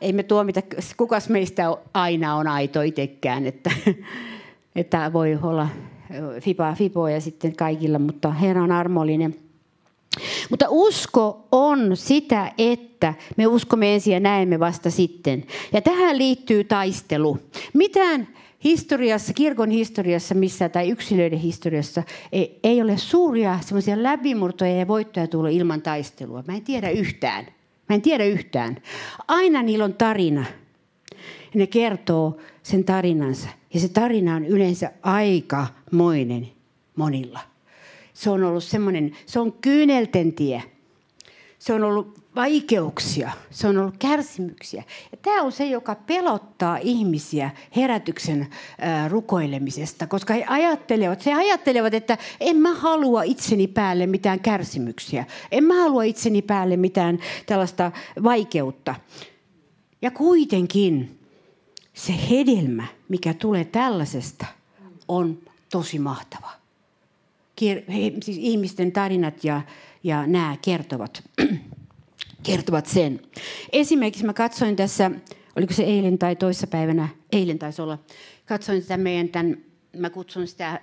Ei 0.00 0.12
me 0.12 0.22
tuomita, 0.22 0.62
kukas 0.96 1.28
meistä 1.28 1.76
aina 1.94 2.36
on 2.36 2.48
aito 2.48 2.82
itsekään, 2.82 3.46
että, 3.46 3.70
että 4.76 5.12
voi 5.12 5.38
olla 5.42 5.68
fipa, 6.40 6.74
fipoja 6.74 7.20
sitten 7.20 7.56
kaikilla, 7.56 7.98
mutta 7.98 8.30
Herra 8.30 8.62
on 8.62 8.72
armollinen. 8.72 9.36
Mutta 10.50 10.66
usko 10.68 11.48
on 11.52 11.96
sitä, 11.96 12.52
että 12.58 13.14
me 13.36 13.46
uskomme 13.46 13.94
ensin 13.94 14.12
ja 14.12 14.20
näemme 14.20 14.60
vasta 14.60 14.90
sitten. 14.90 15.44
Ja 15.72 15.82
tähän 15.82 16.18
liittyy 16.18 16.64
taistelu. 16.64 17.38
Mitään 17.74 18.28
historiassa, 18.64 19.32
kirkon 19.32 19.70
historiassa 19.70 20.34
missä 20.34 20.68
tai 20.68 20.90
yksilöiden 20.90 21.38
historiassa 21.38 22.02
ei, 22.32 22.60
ei 22.64 22.82
ole 22.82 22.98
suuria 22.98 23.58
semmoisia 23.62 24.02
läpimurtoja 24.02 24.74
ja 24.74 24.88
voittoja 24.88 25.28
tullut 25.28 25.50
ilman 25.50 25.82
taistelua. 25.82 26.44
Mä 26.46 26.54
en 26.54 26.62
tiedä 26.62 26.90
yhtään. 26.90 27.46
Mä 27.90 27.94
en 27.94 28.02
tiedä 28.02 28.24
yhtään. 28.24 28.76
Aina 29.28 29.62
niillä 29.62 29.84
on 29.84 29.94
tarina. 29.94 30.44
Ja 31.54 31.54
ne 31.54 31.66
kertoo 31.66 32.36
sen 32.62 32.84
tarinansa. 32.84 33.48
Ja 33.74 33.80
se 33.80 33.88
tarina 33.88 34.34
on 34.34 34.44
yleensä 34.44 34.92
aikamoinen 35.02 36.48
monilla. 36.96 37.40
Se 38.12 38.30
on 38.30 38.44
ollut 38.44 38.64
semmoinen, 38.64 39.16
se 39.26 39.40
on 39.40 39.52
kyynelten 39.52 40.32
tie. 40.32 40.62
Se 41.58 41.72
on 41.72 41.84
ollut 41.84 42.19
vaikeuksia, 42.34 43.30
se 43.50 43.68
on 43.68 43.78
ollut 43.78 43.96
kärsimyksiä. 43.98 44.82
Ja 45.12 45.18
tämä 45.22 45.42
on 45.42 45.52
se, 45.52 45.66
joka 45.66 45.94
pelottaa 45.94 46.76
ihmisiä 46.76 47.50
herätyksen 47.76 48.48
rukoilemisesta, 49.08 50.06
koska 50.06 50.34
he 50.34 50.44
ajattelevat, 50.48 51.26
he 51.26 51.34
ajattelevat, 51.34 51.94
että 51.94 52.18
en 52.40 52.56
mä 52.56 52.74
halua 52.74 53.22
itseni 53.22 53.66
päälle 53.66 54.06
mitään 54.06 54.40
kärsimyksiä. 54.40 55.24
En 55.50 55.64
mä 55.64 55.74
halua 55.74 56.02
itseni 56.02 56.42
päälle 56.42 56.76
mitään 56.76 57.18
tällaista 57.46 57.92
vaikeutta. 58.22 58.94
Ja 60.02 60.10
kuitenkin 60.10 61.18
se 61.94 62.14
hedelmä, 62.30 62.86
mikä 63.08 63.34
tulee 63.34 63.64
tällaisesta, 63.64 64.46
on 65.08 65.38
tosi 65.70 65.98
mahtava. 65.98 66.50
Kier- 67.56 67.92
he, 67.92 68.12
siis 68.22 68.38
ihmisten 68.40 68.92
tarinat 68.92 69.44
ja, 69.44 69.60
ja 70.04 70.26
nämä 70.26 70.56
kertovat 70.62 71.22
kertovat 72.42 72.86
sen. 72.86 73.20
Esimerkiksi 73.72 74.26
mä 74.26 74.32
katsoin 74.32 74.76
tässä, 74.76 75.10
oliko 75.56 75.74
se 75.74 75.82
eilen 75.82 76.18
tai 76.18 76.36
toissapäivänä, 76.36 77.08
eilen 77.32 77.58
taisi 77.58 77.82
olla, 77.82 77.98
katsoin 78.46 78.82
tätä 78.82 78.96
meidän 78.96 79.28
tämän, 79.28 79.56
mä 79.96 80.10
kutsun 80.10 80.46
sitä 80.46 80.80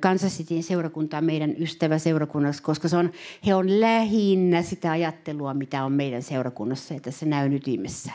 Kansas 0.00 0.36
Cityn 0.36 0.62
seurakuntaa 0.62 1.20
meidän 1.20 1.54
ystäväseurakunnassa, 1.58 2.62
koska 2.62 2.88
se 2.88 2.96
on, 2.96 3.12
he 3.46 3.54
on 3.54 3.80
lähinnä 3.80 4.62
sitä 4.62 4.90
ajattelua, 4.90 5.54
mitä 5.54 5.84
on 5.84 5.92
meidän 5.92 6.22
seurakunnassa 6.22 6.94
ja 6.94 7.00
tässä 7.00 7.26
näyn 7.26 7.52
ytimessä. 7.52 8.12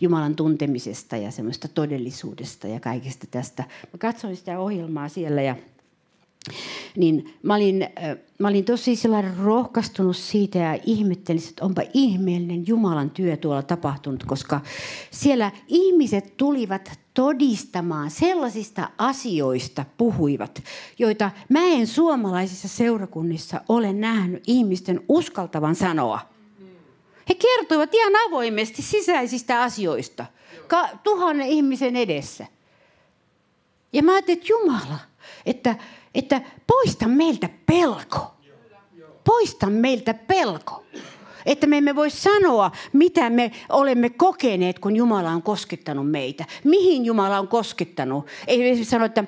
Jumalan 0.00 0.36
tuntemisesta 0.36 1.16
ja 1.16 1.30
semmoista 1.30 1.68
todellisuudesta 1.68 2.68
ja 2.68 2.80
kaikesta 2.80 3.26
tästä. 3.30 3.64
Mä 3.92 3.98
katsoin 3.98 4.36
sitä 4.36 4.58
ohjelmaa 4.58 5.08
siellä 5.08 5.42
ja 5.42 5.56
niin 6.96 7.34
mä 7.42 7.54
olin, 7.54 7.88
mä 8.38 8.48
olin 8.48 8.64
tosi 8.64 8.94
rohkaistunut 9.42 10.16
siitä 10.16 10.58
ja 10.58 10.78
ihmettelin, 10.86 11.42
että 11.48 11.64
onpa 11.64 11.82
ihmeellinen 11.94 12.66
Jumalan 12.66 13.10
työ 13.10 13.36
tuolla 13.36 13.62
tapahtunut, 13.62 14.24
koska 14.24 14.60
siellä 15.10 15.50
ihmiset 15.68 16.36
tulivat 16.36 16.92
todistamaan 17.14 18.10
sellaisista 18.10 18.88
asioista 18.98 19.84
puhuivat, 19.96 20.62
joita 20.98 21.30
mä 21.48 21.64
en 21.64 21.86
suomalaisissa 21.86 22.68
seurakunnissa 22.68 23.60
ole 23.68 23.92
nähnyt 23.92 24.42
ihmisten 24.46 25.00
uskaltavan 25.08 25.74
sanoa. 25.74 26.20
He 27.28 27.34
kertoivat 27.34 27.94
ihan 27.94 28.12
avoimesti 28.28 28.82
sisäisistä 28.82 29.62
asioista 29.62 30.26
ka- 30.68 30.88
tuhannen 31.02 31.46
ihmisen 31.46 31.96
edessä. 31.96 32.46
Ja 33.92 34.02
mä 34.02 34.12
ajattelin, 34.12 34.38
että 34.38 34.52
Jumala, 34.52 34.98
että 35.46 35.76
että 36.14 36.40
poista 36.66 37.08
meiltä 37.08 37.48
pelko. 37.66 38.34
Poista 39.24 39.66
meiltä 39.66 40.14
pelko. 40.14 40.84
Että 41.46 41.66
me 41.66 41.78
emme 41.78 41.96
voi 41.96 42.10
sanoa, 42.10 42.70
mitä 42.92 43.30
me 43.30 43.52
olemme 43.68 44.10
kokeneet, 44.10 44.78
kun 44.78 44.96
Jumala 44.96 45.30
on 45.30 45.42
koskettanut 45.42 46.10
meitä. 46.10 46.44
Mihin 46.64 47.04
Jumala 47.04 47.38
on 47.38 47.48
koskettanut. 47.48 48.26
Ei 48.46 48.84
sano, 48.84 49.04
että 49.04 49.24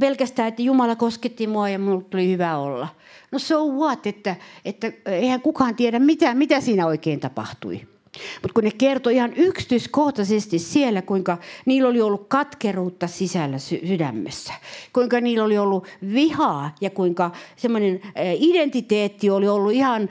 pelkästään, 0.00 0.48
että 0.48 0.62
Jumala 0.62 0.96
kosketti 0.96 1.46
mua 1.46 1.68
ja 1.68 1.78
minulle 1.78 2.04
tuli 2.04 2.30
hyvä 2.30 2.56
olla. 2.56 2.88
No 3.30 3.38
so 3.38 3.66
what, 3.66 4.06
että, 4.06 4.36
että 4.64 4.92
eihän 5.06 5.40
kukaan 5.40 5.74
tiedä, 5.74 5.98
mitä, 5.98 6.34
mitä 6.34 6.60
siinä 6.60 6.86
oikein 6.86 7.20
tapahtui. 7.20 7.95
Mutta 8.42 8.54
kun 8.54 8.64
ne 8.64 8.70
kertoi 8.78 9.14
ihan 9.14 9.32
yksityiskohtaisesti 9.36 10.58
siellä, 10.58 11.02
kuinka 11.02 11.38
niillä 11.66 11.88
oli 11.88 12.02
ollut 12.02 12.26
katkeruutta 12.28 13.06
sisällä 13.06 13.58
sydämessä, 13.58 14.52
kuinka 14.92 15.20
niillä 15.20 15.44
oli 15.44 15.58
ollut 15.58 15.86
vihaa 16.14 16.74
ja 16.80 16.90
kuinka 16.90 17.30
semmoinen 17.56 18.00
identiteetti 18.38 19.30
oli 19.30 19.48
ollut 19.48 19.72
ihan 19.72 20.08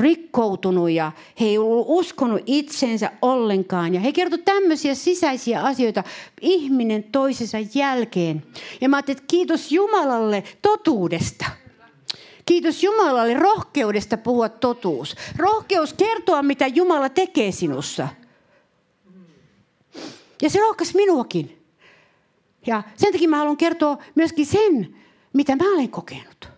rikkoutunut 0.00 0.90
ja 0.90 1.12
he 1.40 1.46
ei 1.46 1.58
ollut 1.58 1.86
uskonut 1.88 2.42
itsensä 2.46 3.10
ollenkaan. 3.22 3.94
Ja 3.94 4.00
he 4.00 4.12
kertoi 4.12 4.38
tämmöisiä 4.38 4.94
sisäisiä 4.94 5.62
asioita 5.62 6.04
ihminen 6.40 7.04
toisensa 7.04 7.58
jälkeen. 7.74 8.42
Ja 8.80 8.88
mä 8.88 8.96
ajattelin, 8.96 9.18
että 9.18 9.28
kiitos 9.28 9.72
Jumalalle 9.72 10.42
totuudesta– 10.62 11.44
Kiitos 12.46 12.82
Jumalalle 12.82 13.34
rohkeudesta 13.34 14.16
puhua 14.16 14.48
totuus. 14.48 15.16
Rohkeus 15.36 15.92
kertoa, 15.92 16.42
mitä 16.42 16.66
Jumala 16.66 17.08
tekee 17.08 17.52
sinussa. 17.52 18.08
Ja 20.42 20.50
se 20.50 20.60
rohkaisi 20.60 20.96
minuakin. 20.96 21.62
Ja 22.66 22.82
sen 22.96 23.12
takia 23.12 23.28
mä 23.28 23.36
haluan 23.36 23.56
kertoa 23.56 23.98
myöskin 24.14 24.46
sen, 24.46 24.96
mitä 25.32 25.56
mä 25.56 25.64
olen 25.74 25.88
kokenut. 25.88 26.48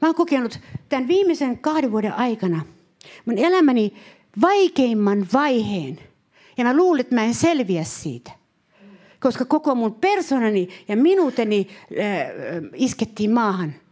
Mä 0.00 0.08
olen 0.08 0.14
kokenut 0.14 0.58
tämän 0.88 1.08
viimeisen 1.08 1.58
kahden 1.58 1.92
vuoden 1.92 2.12
aikana 2.12 2.60
mun 3.24 3.38
elämäni 3.38 3.92
vaikeimman 4.40 5.26
vaiheen. 5.32 5.98
Ja 6.56 6.64
mä 6.64 6.76
luulen, 6.76 7.00
että 7.00 7.14
mä 7.14 7.24
en 7.24 7.34
selviä 7.34 7.84
siitä. 7.84 8.30
Koska 9.20 9.44
koko 9.44 9.74
mun 9.74 9.94
persoonani 9.94 10.68
ja 10.88 10.96
minuuteni 10.96 11.68
äh, 11.68 12.28
iskettiin 12.74 13.30
maahan– 13.30 13.74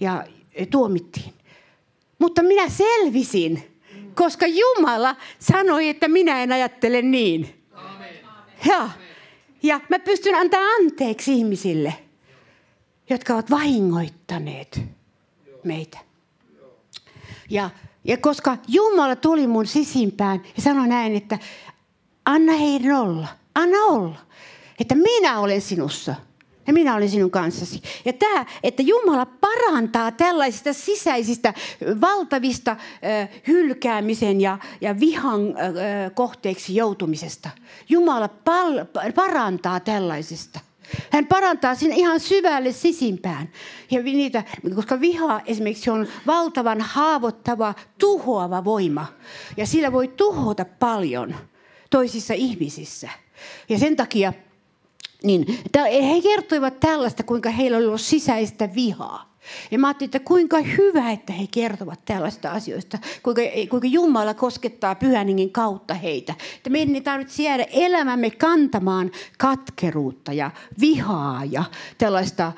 ja 0.00 0.24
tuomittiin. 0.70 1.32
Mutta 2.18 2.42
minä 2.42 2.68
selvisin, 2.68 3.80
koska 4.14 4.46
Jumala 4.46 5.16
sanoi, 5.38 5.88
että 5.88 6.08
minä 6.08 6.42
en 6.42 6.52
ajattele 6.52 7.02
niin. 7.02 7.54
Ja, 8.66 8.90
ja 9.62 9.80
mä 9.88 9.98
pystyn 9.98 10.34
antaa 10.34 10.60
anteeksi 10.60 11.32
ihmisille, 11.32 11.94
jotka 13.10 13.34
ovat 13.34 13.50
vahingoittaneet 13.50 14.80
meitä. 15.64 15.98
Ja, 17.50 17.70
ja 18.04 18.16
koska 18.16 18.56
Jumala 18.68 19.16
tuli 19.16 19.46
mun 19.46 19.66
sisimpään 19.66 20.42
ja 20.56 20.62
sanoi 20.62 20.88
näin, 20.88 21.16
että 21.16 21.38
anna 22.24 22.52
heidän 22.52 22.92
olla, 22.92 23.28
anna 23.54 23.78
olla, 23.78 24.18
että 24.80 24.94
minä 24.94 25.40
olen 25.40 25.60
sinussa– 25.60 26.14
ja 26.68 26.74
minä 26.74 26.94
olen 26.94 27.08
sinun 27.08 27.30
kanssasi. 27.30 27.82
Ja 28.04 28.12
tämä, 28.12 28.46
että 28.62 28.82
Jumala 28.82 29.26
parantaa 29.26 30.12
tällaisista 30.12 30.72
sisäisistä 30.72 31.54
valtavista 32.00 32.76
hylkäämisen 33.46 34.40
ja, 34.40 34.58
ja 34.80 35.00
vihan 35.00 35.40
kohteeksi 36.14 36.74
joutumisesta. 36.74 37.50
Jumala 37.88 38.28
pal- 38.28 38.84
parantaa 39.14 39.80
tällaisesta. 39.80 40.60
Hän 41.10 41.26
parantaa 41.26 41.74
sinne 41.74 41.96
ihan 41.96 42.20
syvälle 42.20 42.72
sisimpään. 42.72 43.48
Ja 43.90 44.02
niitä, 44.02 44.44
koska 44.74 45.00
viha 45.00 45.40
esimerkiksi 45.46 45.90
on 45.90 46.08
valtavan 46.26 46.80
haavoittava, 46.80 47.74
tuhoava 47.98 48.64
voima. 48.64 49.06
Ja 49.56 49.66
sillä 49.66 49.92
voi 49.92 50.08
tuhota 50.08 50.64
paljon 50.78 51.34
toisissa 51.90 52.34
ihmisissä. 52.34 53.08
Ja 53.68 53.78
sen 53.78 53.96
takia 53.96 54.32
niin, 55.24 55.46
he 55.76 56.22
kertoivat 56.22 56.80
tällaista, 56.80 57.22
kuinka 57.22 57.50
heillä 57.50 57.76
oli 57.76 57.86
ollut 57.86 58.00
sisäistä 58.00 58.74
vihaa. 58.74 59.28
Ja 59.70 59.78
mä 59.78 59.86
ajattelin, 59.86 60.08
että 60.08 60.20
kuinka 60.20 60.58
hyvä, 60.60 61.10
että 61.10 61.32
he 61.32 61.46
kertovat 61.50 62.04
tällaista 62.04 62.50
asioista. 62.50 62.98
Kuinka, 63.22 63.42
kuinka 63.70 63.88
Jumala 63.88 64.34
koskettaa 64.34 64.94
pyhäningin 64.94 65.50
kautta 65.50 65.94
heitä. 65.94 66.34
Että 66.56 66.70
meidän 66.70 66.94
ei 66.94 67.00
tarvitse 67.00 67.42
jäädä 67.42 67.66
elämämme 67.70 68.30
kantamaan 68.30 69.10
katkeruutta 69.38 70.32
ja 70.32 70.50
vihaa 70.80 71.44
ja 71.44 71.64
tällaista... 71.98 72.52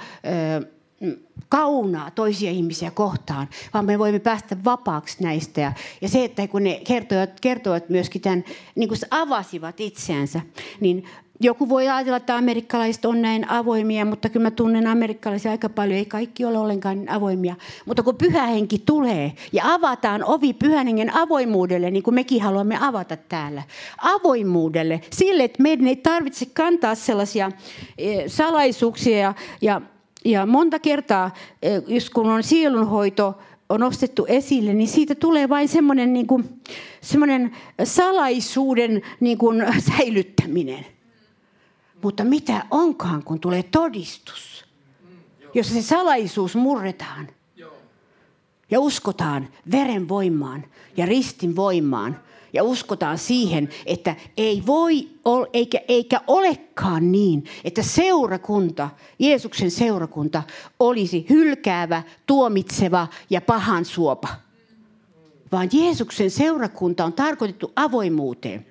Ö, 0.61 0.81
kaunaa 1.49 2.11
toisia 2.11 2.51
ihmisiä 2.51 2.91
kohtaan, 2.91 3.49
vaan 3.75 3.85
me 3.85 3.99
voimme 3.99 4.19
päästä 4.19 4.57
vapaaksi 4.65 5.23
näistä. 5.23 5.61
Ja, 5.61 5.73
ja 6.01 6.09
se, 6.09 6.25
että 6.25 6.49
kun 6.49 6.65
ne 6.65 6.81
kertoivat, 6.87 7.41
kertoivat 7.41 7.89
myöskin 7.89 8.23
tämän, 8.23 8.45
niin 8.75 8.89
kuin 8.89 8.99
avasivat 9.11 9.81
itseänsä, 9.81 10.41
niin 10.81 11.05
joku 11.41 11.69
voi 11.69 11.89
ajatella, 11.89 12.17
että 12.17 12.37
amerikkalaiset 12.37 13.05
on 13.05 13.23
näin 13.23 13.51
avoimia, 13.51 14.05
mutta 14.05 14.29
kyllä 14.29 14.47
mä 14.47 14.51
tunnen 14.51 14.87
amerikkalaisia 14.87 15.51
aika 15.51 15.69
paljon. 15.69 15.99
Ei 15.99 16.05
kaikki 16.05 16.45
ole 16.45 16.59
ollenkaan 16.59 17.09
avoimia. 17.09 17.57
Mutta 17.87 18.03
kun 18.03 18.17
pyhä 18.17 18.47
henki 18.47 18.83
tulee 18.87 19.33
ja 19.53 19.75
avataan 19.75 20.25
ovi 20.25 20.53
pyhän 20.53 20.87
hengen 20.87 21.17
avoimuudelle, 21.17 21.91
niin 21.91 22.03
kuin 22.03 22.15
mekin 22.15 22.43
haluamme 22.43 22.79
avata 22.81 23.17
täällä. 23.17 23.63
Avoimuudelle, 24.03 25.01
sille, 25.11 25.45
että 25.45 25.63
meidän 25.63 25.87
ei 25.87 25.97
tarvitse 25.97 26.47
kantaa 26.55 26.95
sellaisia 26.95 27.51
eh, 27.99 28.25
salaisuuksia 28.27 29.19
ja, 29.19 29.35
ja, 29.63 29.81
ja 30.25 30.47
monta 30.47 30.79
kertaa, 30.79 31.31
eh, 31.63 31.83
jos 31.87 32.11
kun 32.11 32.31
on 32.31 32.43
sielunhoito, 32.43 33.39
on 33.69 33.81
nostettu 33.81 34.27
esille, 34.29 34.75
niin 34.75 34.89
siitä 34.89 35.15
tulee 35.15 35.49
vain 35.49 35.69
semmoinen, 35.69 36.13
niin 36.13 36.27
kuin, 36.27 36.61
semmoinen 37.01 37.57
salaisuuden 37.85 39.03
niin 39.21 39.39
kuin, 39.39 39.65
säilyttäminen. 39.97 40.87
Mutta 42.03 42.25
mitä 42.25 42.67
onkaan, 42.71 43.23
kun 43.25 43.41
tulee 43.41 43.63
todistus, 43.63 44.65
jossa 45.55 45.75
se 45.75 45.83
salaisuus 45.83 46.57
murretaan 46.57 47.29
ja 48.71 48.81
uskotaan 48.81 49.49
veren 49.73 50.09
voimaan 50.09 50.65
ja 50.97 51.07
ristin 51.07 51.57
voimaan 51.57 52.21
ja 52.53 52.65
uskotaan 52.65 53.19
siihen, 53.19 53.69
että 53.87 54.17
ei 54.37 54.63
voi 54.67 55.09
eikä, 55.53 55.81
eikä 55.89 56.21
olekaan 56.27 57.13
niin, 57.13 57.45
että 57.65 57.83
seurakunta, 57.83 58.91
Jeesuksen 59.19 59.71
seurakunta 59.71 60.43
olisi 60.81 61.27
hylkäävä, 61.29 62.03
tuomitseva 62.27 63.09
ja 63.31 63.41
pahan 63.41 63.85
suopa. 63.85 64.29
Vaan 65.53 65.69
Jeesuksen 65.73 66.31
seurakunta 66.31 67.05
on 67.05 67.13
tarkoitettu 67.13 67.73
avoimuuteen. 67.77 68.70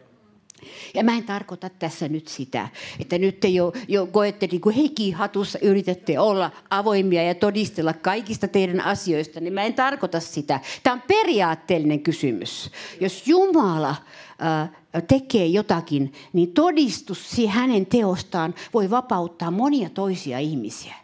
Ja 0.94 1.04
mä 1.04 1.18
en 1.18 1.24
tarkoita 1.24 1.70
tässä 1.70 2.08
nyt 2.08 2.28
sitä, 2.28 2.70
että 3.00 3.18
nyt 3.18 3.40
te 3.40 3.48
jo, 3.48 3.74
jo 3.88 4.08
koette 4.08 4.48
niin 4.48 4.62
kuin 4.62 4.76
hekin 4.76 5.16
hatussa 5.16 5.60
yritätte 5.62 6.20
olla 6.20 6.52
avoimia 6.70 7.24
ja 7.24 7.36
todistella 7.36 7.94
kaikista 7.94 8.48
teidän 8.48 8.82
asioista, 8.82 9.40
niin 9.40 9.54
mä 9.54 9.64
en 9.64 9.74
tarkoita 9.74 10.20
sitä. 10.20 10.60
Tämä 10.84 10.94
on 10.94 11.02
periaatteellinen 11.08 12.00
kysymys. 12.00 12.72
Jos 13.00 13.28
Jumala 13.28 13.90
äh, 13.90 14.70
tekee 15.08 15.46
jotakin, 15.46 16.14
niin 16.34 16.54
todistus 16.54 17.38
hänen 17.48 17.86
teostaan 17.86 18.56
voi 18.74 18.90
vapauttaa 18.90 19.52
monia 19.52 19.90
toisia 19.90 20.40
ihmisiä. 20.40 20.96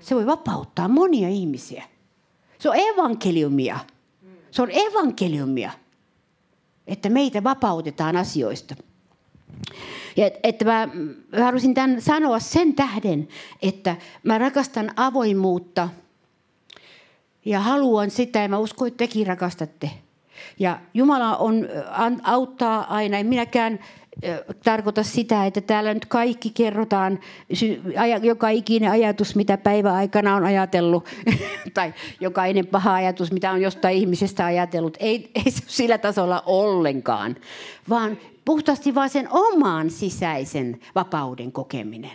Se 0.00 0.14
voi 0.14 0.26
vapauttaa 0.26 0.88
monia 0.88 1.28
ihmisiä. 1.28 1.84
Se 2.58 2.68
on 2.68 2.76
evankeliumia. 2.76 3.78
Se 4.50 4.62
on 4.62 4.68
evankeliumia 4.72 5.70
että 6.86 7.08
meitä 7.08 7.44
vapautetaan 7.44 8.16
asioista. 8.16 8.74
Ja 10.16 10.30
että 10.42 10.64
mä, 10.64 10.88
mä 11.36 11.44
halusin 11.44 11.74
tämän 11.74 12.00
sanoa 12.00 12.38
sen 12.38 12.74
tähden, 12.74 13.28
että 13.62 13.96
mä 14.22 14.38
rakastan 14.38 14.90
avoimuutta 14.96 15.88
ja 17.44 17.60
haluan 17.60 18.10
sitä, 18.10 18.38
ja 18.38 18.48
mä 18.48 18.58
uskon, 18.58 18.88
että 18.88 18.98
tekin 18.98 19.26
rakastatte. 19.26 19.90
Ja 20.58 20.80
Jumala 20.94 21.36
on, 21.36 21.68
auttaa 22.22 22.94
aina. 22.94 23.18
En 23.18 23.26
minäkään 23.26 23.78
tarkoita 24.64 25.02
sitä, 25.02 25.46
että 25.46 25.60
täällä 25.60 25.94
nyt 25.94 26.06
kaikki 26.06 26.50
kerrotaan, 26.50 27.18
joka 28.22 28.48
ikinen 28.48 28.90
ajatus, 28.90 29.36
mitä 29.36 29.56
päiväaikana 29.58 30.36
on 30.36 30.44
ajatellut, 30.44 31.08
tai 31.74 31.94
jokainen 32.20 32.66
paha 32.66 32.94
ajatus, 32.94 33.32
mitä 33.32 33.50
on 33.50 33.62
jostain 33.62 33.96
ihmisestä 33.96 34.44
ajatellut. 34.44 34.96
Ei, 35.00 35.30
ei 35.44 35.50
se 35.50 35.62
sillä 35.66 35.98
tasolla 35.98 36.42
ollenkaan, 36.46 37.36
vaan 37.88 38.18
puhtaasti 38.44 38.94
vain 38.94 39.10
sen 39.10 39.28
oman 39.30 39.90
sisäisen 39.90 40.80
vapauden 40.94 41.52
kokeminen. 41.52 42.12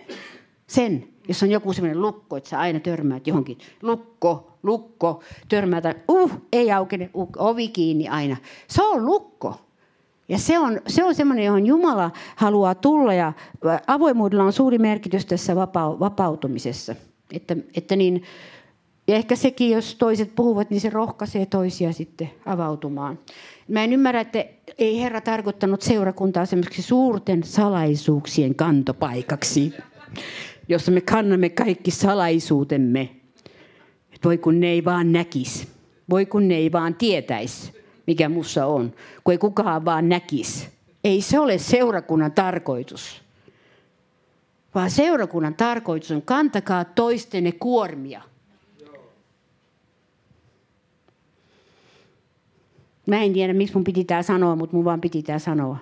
Sen, 0.68 1.08
jos 1.28 1.44
on 1.44 1.52
joku 1.52 1.74
sellainen 1.74 2.02
lukko, 2.02 2.38
että 2.38 2.50
sä 2.50 2.60
aina 2.60 2.80
törmäät 2.80 3.28
johonkin. 3.28 3.58
Lukko, 3.82 4.58
lukko, 4.64 5.24
törmätä, 5.50 5.96
uh, 6.08 6.32
ei 6.54 6.72
aukene, 6.72 7.10
uh, 7.14 7.30
ovi 7.38 7.68
kiinni 7.68 8.08
aina. 8.08 8.38
Se 8.68 8.84
on 8.84 9.06
lukko. 9.06 9.71
Ja 10.32 10.38
se 10.38 10.60
on, 10.60 10.82
se 10.88 11.04
on 11.04 11.16
semmoinen, 11.16 11.46
johon 11.46 11.66
Jumala 11.66 12.12
haluaa 12.36 12.76
tulla 12.76 13.14
ja 13.14 13.34
avoimuudella 13.88 14.44
on 14.44 14.54
suuri 14.54 14.78
merkitys 14.78 15.26
tässä 15.26 15.56
vapautumisessa. 16.00 16.96
Että, 17.34 17.56
että 17.76 17.96
niin, 17.96 18.24
ja 19.08 19.16
ehkä 19.16 19.36
sekin, 19.36 19.72
jos 19.72 19.96
toiset 19.96 20.36
puhuvat, 20.36 20.70
niin 20.70 20.82
se 20.82 20.90
rohkaisee 20.90 21.46
toisia 21.46 21.94
sitten 21.94 22.32
avautumaan. 22.46 23.20
Mä 23.68 23.84
en 23.84 23.94
ymmärrä, 23.94 24.22
että 24.22 24.46
ei 24.78 25.02
Herra 25.02 25.22
tarkoittanut 25.22 25.82
seurakuntaa 25.82 26.46
semmoiseksi 26.46 26.82
suurten 26.82 27.44
salaisuuksien 27.44 28.56
kantopaikaksi, 28.56 29.74
jossa 30.68 30.92
me 30.92 31.02
kannamme 31.02 31.50
kaikki 31.50 31.92
salaisuutemme. 31.92 33.10
Että 34.14 34.30
voi 34.30 34.38
kun 34.38 34.60
ne 34.60 34.68
ei 34.68 34.86
vaan 34.86 35.12
näkisi. 35.12 35.68
Voi 36.10 36.26
kun 36.26 36.48
ne 36.48 36.56
ei 36.56 36.72
vaan 36.72 36.96
tietäisi 36.96 37.81
mikä 38.08 38.30
mussa 38.30 38.66
on, 38.66 38.94
kun 39.24 39.32
ei 39.32 39.38
kukaan 39.38 39.86
vaan 39.86 40.10
näkisi. 40.10 40.68
Ei 41.04 41.22
se 41.22 41.40
ole 41.40 41.58
seurakunnan 41.58 42.32
tarkoitus. 42.32 43.22
Vaan 44.76 44.92
seurakunnan 44.92 45.56
tarkoitus 45.56 46.12
on 46.12 46.22
kantakaa 46.22 46.86
toistenne 46.86 47.52
kuormia. 47.52 48.22
Mä 53.08 53.22
en 53.22 53.34
tiedä, 53.34 53.54
miksi 53.54 53.76
mun 53.76 53.84
piti 53.84 54.04
tämä 54.04 54.24
sanoa, 54.24 54.56
mutta 54.56 54.76
mun 54.76 54.86
vaan 54.86 55.02
piti 55.02 55.24
tämä 55.24 55.40
sanoa. 55.40 55.78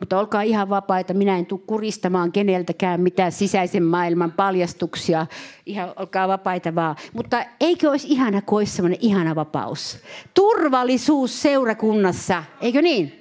Mutta 0.00 0.18
olkaa 0.18 0.42
ihan 0.42 0.68
vapaita. 0.68 1.14
Minä 1.14 1.38
en 1.38 1.46
tule 1.46 1.60
kuristamaan 1.66 2.32
keneltäkään 2.32 3.00
mitään 3.00 3.32
sisäisen 3.32 3.82
maailman 3.82 4.32
paljastuksia. 4.32 5.26
Ihan 5.66 5.92
olkaa 5.96 6.28
vapaita 6.28 6.74
vaan. 6.74 6.96
Mutta 7.12 7.44
eikö 7.60 7.90
olisi 7.90 8.08
ihana, 8.10 8.42
kun 8.42 8.58
olisi 8.58 8.72
sellainen 8.72 8.98
ihana 9.02 9.34
vapaus? 9.34 9.98
Turvallisuus 10.34 11.42
seurakunnassa, 11.42 12.44
eikö 12.60 12.82
niin? 12.82 13.12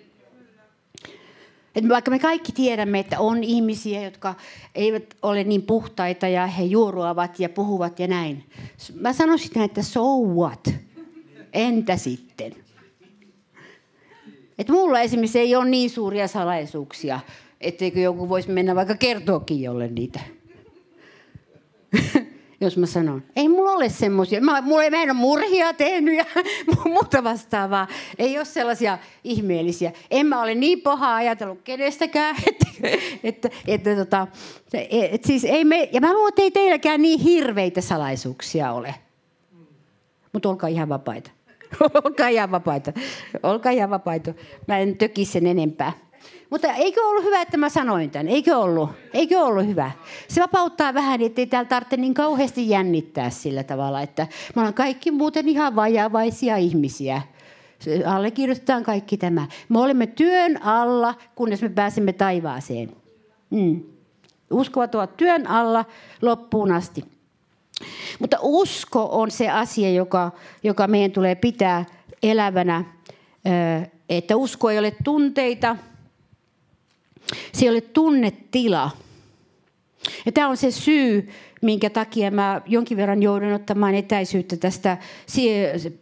Et 1.76 1.90
vaikka 1.90 2.12
me 2.12 2.20
kaikki 2.20 2.52
tiedämme, 2.52 3.00
että 3.00 3.20
on 3.20 3.44
ihmisiä, 3.44 4.04
jotka 4.04 4.36
eivät 4.76 5.04
ole 5.22 5.44
niin 5.44 5.62
puhtaita 5.62 6.28
ja 6.28 6.48
he 6.48 6.64
juoruavat 6.64 7.40
ja 7.40 7.50
puhuvat 7.50 8.00
ja 8.00 8.08
näin. 8.08 8.44
Mä 9.00 9.14
sanoisin, 9.14 9.62
että 9.62 9.84
so 9.84 10.18
what? 10.18 10.68
Entä 11.54 11.98
sitten? 11.98 12.67
Että 14.60 14.74
mulla 14.74 15.02
esimerkiksi 15.02 15.40
ei 15.40 15.56
ole 15.56 15.70
niin 15.70 15.90
suuria 15.90 16.28
salaisuuksia, 16.28 17.20
etteikö 17.62 18.00
joku 18.00 18.30
voisi 18.30 18.52
mennä 18.52 18.76
vaikka 18.76 18.96
kertoakin 18.96 19.62
jolle 19.62 19.88
niitä. 19.88 20.20
Jos 22.62 22.78
mä 22.78 22.86
sanon, 22.86 23.24
ei 23.36 23.50
mulla 23.50 23.72
ole 23.72 23.90
semmoisia. 23.90 24.42
Mä, 24.42 24.62
mulla 24.62 24.90
mä 24.90 25.04
en 25.04 25.10
ole 25.10 25.20
murhia 25.20 25.74
tehnyt 25.74 26.16
ja 26.16 26.26
muuta 26.86 27.24
vastaavaa. 27.24 27.88
Ei 28.18 28.38
ole 28.38 28.46
sellaisia 28.46 28.98
ihmeellisiä. 29.24 29.92
En 30.12 30.26
mä 30.26 30.42
ole 30.42 30.56
niin 30.56 30.82
pahaa 30.82 31.16
ajatellut 31.16 31.62
kenestäkään. 31.64 32.36
Että, 32.48 32.68
että, 33.24 33.50
että, 33.68 33.96
tota, 33.96 34.28
et 34.90 35.24
siis 35.24 35.44
ei 35.44 35.66
me, 35.66 35.90
ja 35.92 36.02
mä 36.02 36.14
luulen, 36.14 36.30
että 36.30 36.42
ei 36.42 36.52
teilläkään 36.52 37.02
niin 37.02 37.20
hirveitä 37.20 37.82
salaisuuksia 37.82 38.72
ole. 38.72 38.96
Mutta 40.34 40.50
olkaa 40.50 40.70
ihan 40.70 40.90
vapaita. 40.90 41.32
Olkaa 42.04 42.28
ihan 42.28 42.52
vapaita. 42.52 42.94
Olkaa 43.44 43.72
ihan 43.72 43.90
vapaita. 43.90 44.34
Mä 44.68 44.78
en 44.78 44.98
töki 44.98 45.26
sen 45.26 45.48
enempää. 45.48 45.94
Mutta 46.50 46.74
eikö 46.74 47.02
ollut 47.02 47.24
hyvä, 47.24 47.42
että 47.42 47.58
mä 47.58 47.70
sanoin 47.70 48.12
tämän? 48.12 48.28
Eikö 48.28 48.58
ollut? 48.58 48.90
Eikö 49.14 49.40
ollut 49.40 49.68
hyvä? 49.68 49.92
Se 50.28 50.42
vapauttaa 50.42 50.94
vähän, 50.94 51.22
ettei 51.22 51.46
täällä 51.46 51.70
tarvitse 51.70 51.98
niin 51.98 52.14
kauheasti 52.14 52.70
jännittää 52.70 53.30
sillä 53.30 53.64
tavalla, 53.64 54.02
että 54.02 54.28
me 54.56 54.60
ollaan 54.60 54.74
kaikki 54.74 55.12
muuten 55.12 55.48
ihan 55.48 55.76
vajavaisia 55.76 56.58
ihmisiä. 56.58 57.22
Allekirjoitetaan 58.06 58.84
kaikki 58.84 59.18
tämä. 59.18 59.48
Me 59.70 59.80
olemme 59.80 60.08
työn 60.08 60.64
alla, 60.64 61.16
kunnes 61.36 61.62
me 61.62 61.70
pääsemme 61.70 62.14
taivaaseen. 62.14 62.92
Mm. 63.50 63.84
Uskovat 64.52 64.96
ovat 64.96 65.18
työn 65.18 65.48
alla 65.48 65.86
loppuun 66.22 66.72
asti. 66.72 67.17
Mutta 68.20 68.38
usko 68.42 69.10
on 69.12 69.32
se 69.32 69.50
asia, 69.50 69.90
joka, 69.90 70.32
joka 70.64 70.88
meidän 70.88 71.12
tulee 71.12 71.36
pitää 71.36 71.86
elävänä. 72.24 72.84
Että 74.10 74.36
usko 74.36 74.70
ei 74.70 74.80
ole 74.80 74.94
tunteita, 75.04 75.76
se 77.54 77.66
ei 77.66 77.70
ole 77.70 77.82
tunnetila. 77.82 78.92
Ja 80.26 80.32
tämä 80.32 80.48
on 80.48 80.58
se 80.58 80.72
syy, 80.72 81.30
minkä 81.62 81.90
takia 81.90 82.32
mä 82.32 82.62
jonkin 82.66 82.98
verran 82.98 83.24
joudun 83.24 83.54
ottamaan 83.54 83.96
etäisyyttä 83.96 84.58
tästä 84.58 84.98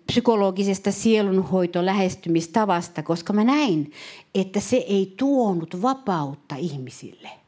psykologisesta 0.07 0.91
sielunhoitolähestymistavasta, 0.91 3.03
koska 3.03 3.33
mä 3.33 3.43
näin, 3.43 3.91
että 4.35 4.59
se 4.59 4.77
ei 4.77 5.13
tuonut 5.17 5.81
vapautta 5.81 6.55
ihmisille– 6.55 7.29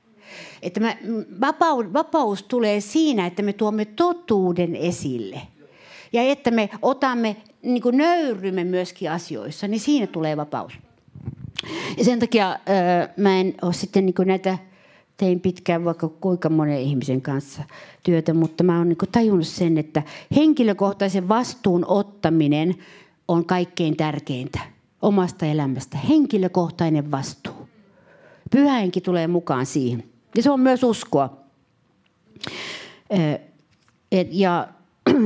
että 0.62 0.80
mä, 0.80 0.98
vapaus, 1.42 1.86
vapaus 1.94 2.44
tulee 2.44 2.82
siinä, 2.82 3.26
että 3.26 3.44
me 3.44 3.54
tuomme 3.54 3.86
totuuden 3.86 4.76
esille. 4.76 5.42
Ja 6.14 6.22
että 6.22 6.52
me 6.52 6.70
otamme, 6.82 7.36
niin 7.62 7.82
kuin 7.82 7.98
nöyrymme 7.98 8.64
myöskin 8.64 9.12
asioissa, 9.12 9.68
niin 9.68 9.80
siinä 9.80 10.08
tulee 10.08 10.38
vapaus. 10.38 10.74
Ja 11.98 12.04
sen 12.04 12.20
takia 12.20 12.52
äh, 12.52 13.10
mä 13.18 13.40
en 13.40 13.54
ole 13.62 13.74
sitten 13.74 14.06
niin 14.06 14.14
kuin 14.14 14.28
näitä, 14.28 14.58
tein 15.18 15.40
pitkään 15.40 15.86
vaikka 15.86 16.10
kuinka 16.10 16.50
monen 16.50 16.82
ihmisen 16.82 17.22
kanssa 17.22 17.64
työtä, 18.04 18.34
mutta 18.34 18.64
mä 18.64 18.78
oon 18.78 18.90
niin 18.90 18.98
tajunnut 19.12 19.48
sen, 19.48 19.78
että 19.78 20.04
henkilökohtaisen 20.36 21.30
vastuun 21.30 21.86
ottaminen 21.88 22.76
on 23.28 23.46
kaikkein 23.46 23.98
tärkeintä 23.98 24.60
omasta 25.02 25.46
elämästä. 25.46 25.98
Henkilökohtainen 25.98 27.12
vastuu. 27.12 27.68
Pyhähenki 28.52 29.02
tulee 29.02 29.28
mukaan 29.28 29.66
siihen. 29.66 30.04
Ja 30.36 30.44
se 30.44 30.52
on 30.52 30.60
myös 30.60 30.84
uskoa. 30.84 31.38
Et, 34.12 34.28
ja, 34.32 34.68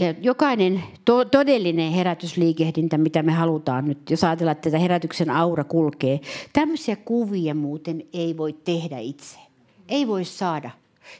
ja 0.00 0.14
jokainen 0.20 0.82
to, 1.04 1.24
todellinen 1.24 1.92
herätysliikehdintä, 1.92 2.98
mitä 2.98 3.22
me 3.22 3.32
halutaan 3.32 3.84
nyt, 3.84 4.10
jos 4.10 4.24
ajatellaan, 4.24 4.52
että 4.52 4.70
tätä 4.70 4.78
herätyksen 4.78 5.30
aura 5.30 5.64
kulkee, 5.64 6.20
tämmöisiä 6.52 6.96
kuvia 6.96 7.54
muuten 7.54 8.02
ei 8.12 8.36
voi 8.36 8.52
tehdä 8.52 8.98
itse. 8.98 9.38
Ei 9.88 10.08
voi 10.08 10.24
saada. 10.24 10.70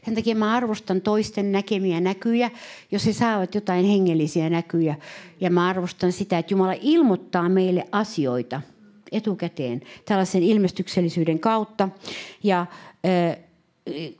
Sen 0.04 0.14
takia 0.14 0.34
mä 0.34 0.54
arvostan 0.54 1.00
toisten 1.00 1.52
näkemiä 1.52 2.00
näkyjä, 2.00 2.50
jos 2.90 3.06
he 3.06 3.12
saavat 3.12 3.54
jotain 3.54 3.86
hengellisiä 3.86 4.50
näkyjä. 4.50 4.96
Ja 5.40 5.50
mä 5.50 5.68
arvostan 5.68 6.12
sitä, 6.12 6.38
että 6.38 6.54
Jumala 6.54 6.74
ilmoittaa 6.80 7.48
meille 7.48 7.84
asioita– 7.92 8.62
etukäteen 9.12 9.80
tällaisen 10.04 10.42
ilmestyksellisyyden 10.42 11.38
kautta. 11.38 11.88
Ja, 12.42 12.66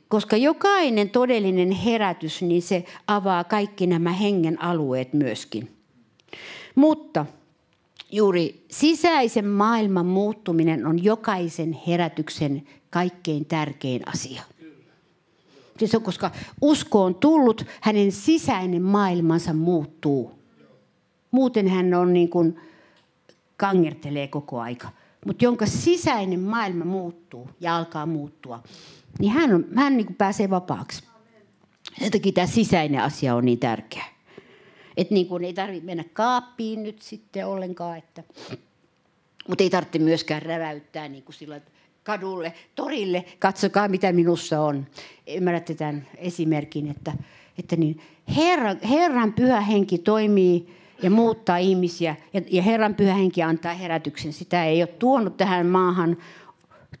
koska 0.07 0.37
jokainen 0.37 1.09
todellinen 1.09 1.71
herätys, 1.71 2.41
niin 2.41 2.61
se 2.61 2.85
avaa 3.07 3.43
kaikki 3.43 3.87
nämä 3.87 4.11
hengen 4.11 4.61
alueet 4.61 5.13
myöskin. 5.13 5.71
Mutta 6.75 7.25
juuri 8.11 8.65
sisäisen 8.71 9.47
maailman 9.47 10.05
muuttuminen 10.05 10.85
on 10.85 11.03
jokaisen 11.03 11.79
herätyksen 11.87 12.67
kaikkein 12.89 13.45
tärkein 13.45 14.01
asia. 14.07 14.41
Se 15.85 15.97
on, 15.97 16.03
koska 16.03 16.31
usko 16.61 17.03
on 17.03 17.15
tullut, 17.15 17.65
hänen 17.81 18.11
sisäinen 18.11 18.81
maailmansa 18.81 19.53
muuttuu. 19.53 20.31
Muuten 21.31 21.67
hän 21.67 21.93
on 21.93 22.13
niin 22.13 22.29
kuin 22.29 22.59
kangertelee 23.59 24.27
koko 24.27 24.59
aika, 24.59 24.89
mutta 25.25 25.45
jonka 25.45 25.65
sisäinen 25.65 26.39
maailma 26.39 26.85
muuttuu 26.85 27.49
ja 27.59 27.77
alkaa 27.77 28.05
muuttua, 28.05 28.63
niin 29.19 29.31
hän, 29.31 29.53
on, 29.53 29.65
hän 29.75 29.97
niin 29.97 30.05
kuin 30.05 30.15
pääsee 30.15 30.49
vapaaksi. 30.49 31.03
Sen 31.99 32.11
takia 32.11 32.31
tämä 32.31 32.47
sisäinen 32.47 33.01
asia 33.01 33.35
on 33.35 33.45
niin 33.45 33.59
tärkeä. 33.59 34.05
Että 34.97 35.13
niin 35.13 35.27
kuin 35.27 35.43
ei 35.43 35.53
tarvitse 35.53 35.85
mennä 35.85 36.03
kaappiin 36.13 36.83
nyt 36.83 37.01
sitten 37.01 37.47
ollenkaan, 37.47 37.97
että, 37.97 38.23
mutta 39.47 39.63
ei 39.63 39.69
tarvitse 39.69 39.99
myöskään 39.99 40.41
räväyttää 40.41 41.07
niin 41.07 41.23
kuin 41.23 41.35
sillä, 41.35 41.61
kadulle, 42.03 42.53
torille, 42.75 43.25
katsokaa 43.39 43.87
mitä 43.87 44.11
minussa 44.11 44.61
on. 44.61 44.87
Ymmärrätte 45.27 45.73
tämän 45.75 46.07
esimerkin, 46.17 46.91
että, 46.91 47.13
että 47.57 47.75
niin 47.75 48.01
Herran, 48.35 48.79
Herran 48.89 49.33
pyhä 49.33 49.61
henki 49.61 49.97
toimii 49.97 50.78
ja 51.01 51.11
muuttaa 51.11 51.57
ihmisiä. 51.57 52.15
Ja, 52.33 52.41
ja 52.51 52.61
Herran 52.61 52.95
pyhä 52.95 53.13
henki 53.13 53.43
antaa 53.43 53.73
herätyksen. 53.73 54.33
Sitä 54.33 54.65
ei 54.65 54.81
ole 54.81 54.87
tuonut 54.87 55.37
tähän 55.37 55.67
maahan. 55.67 56.17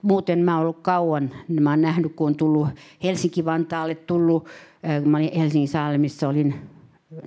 Muuten 0.01 0.39
mä 0.39 0.53
oon 0.53 0.61
ollut 0.61 0.79
kauan. 0.81 1.31
Mä 1.59 1.69
oon 1.69 1.81
nähnyt, 1.81 2.15
kun 2.15 2.27
on 2.27 2.35
tullut 2.35 2.67
Helsinki-Vantaalle 3.03 3.95
tullut. 3.95 4.47
Kun 5.03 5.11
mä 5.11 5.17
olin 5.17 5.37
Helsingin 5.37 5.67
Saalemissa, 5.67 6.27
olin, 6.27 6.55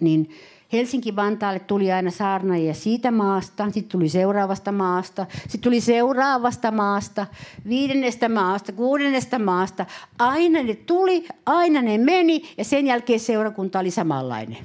niin 0.01 0.31
Helsinki-Vantaalle 0.73 1.61
tuli 1.61 1.93
aina 1.93 2.11
saarnaajia 2.11 2.75
siitä 2.75 3.11
maasta, 3.11 3.65
sitten 3.65 3.93
tuli 3.93 4.09
seuraavasta 4.09 4.73
maasta, 4.73 5.27
sitten 5.33 5.61
tuli 5.61 5.81
seuraavasta 5.81 6.71
maasta, 6.71 7.27
viidennestä 7.69 8.29
maasta, 8.29 8.73
kuudennesta 8.73 9.39
maasta. 9.39 9.87
Aina 10.19 10.63
ne 10.63 10.75
tuli, 10.75 11.27
aina 11.47 11.83
ne 11.83 11.99
meni 11.99 12.43
ja 12.59 12.65
sen 12.65 12.87
jälkeen 12.87 13.21
seurakunta 13.21 13.79
oli 13.79 13.91
samanlainen. 13.91 14.59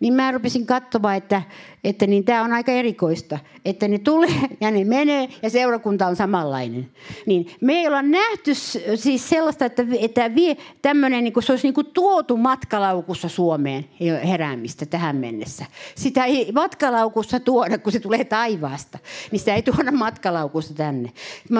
Niin 0.00 0.14
mä 0.14 0.32
rupesin 0.32 0.66
katsomaan, 0.66 1.16
että 1.16 1.42
että 1.84 2.06
niin 2.06 2.24
tämä 2.24 2.42
on 2.42 2.52
aika 2.52 2.72
erikoista, 2.72 3.38
että 3.64 3.88
ne 3.88 3.98
tulee 3.98 4.30
ja 4.60 4.70
ne 4.70 4.84
menee 4.84 5.28
ja 5.42 5.50
seurakunta 5.50 6.06
on 6.06 6.16
samanlainen. 6.16 6.90
Niin 7.26 7.50
me 7.60 7.72
ei 7.72 7.86
olla 7.86 8.02
nähty 8.02 8.54
siis 8.94 9.28
sellaista, 9.28 9.64
että, 9.64 9.84
että 10.00 10.34
vie 10.34 10.56
tämmöinen, 10.82 11.24
niin 11.24 11.32
kuin 11.32 11.42
se 11.42 11.52
olisi 11.52 11.66
niin 11.66 11.74
kuin 11.74 11.86
tuotu 11.86 12.36
matkalaukussa 12.36 13.28
Suomeen 13.28 13.84
heräämistä 14.28 14.86
tähän 14.86 15.16
mennessä. 15.16 15.64
Sitä 15.94 16.24
ei 16.24 16.52
matkalaukussa 16.52 17.40
tuoda, 17.40 17.78
kun 17.78 17.92
se 17.92 18.00
tulee 18.00 18.24
taivaasta. 18.24 18.98
Niin 19.30 19.38
sitä 19.38 19.54
ei 19.54 19.62
tuoda 19.62 19.92
matkalaukussa 19.92 20.74
tänne. 20.74 21.12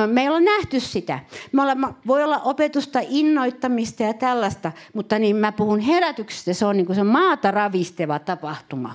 Me 0.07 0.23
ei 0.23 0.29
olla 0.29 0.41
nähty 0.41 0.81
sitä. 0.81 1.19
Me 1.53 1.63
olla, 1.63 1.95
voi 2.07 2.25
olla 2.25 2.39
opetusta, 2.39 2.99
innoittamista 3.09 4.03
ja 4.03 4.15
tällaista, 4.15 4.73
mutta 4.95 5.19
niin 5.19 5.37
mä 5.37 5.53
puhun 5.53 5.81
herätyksestä. 5.81 6.53
Se 6.53 6.67
on 6.67 6.77
niin 6.77 6.87
kuin 6.87 6.97
se 6.97 7.03
maata 7.03 7.51
ravisteva 8.07 8.19
tapahtuma. 8.19 8.95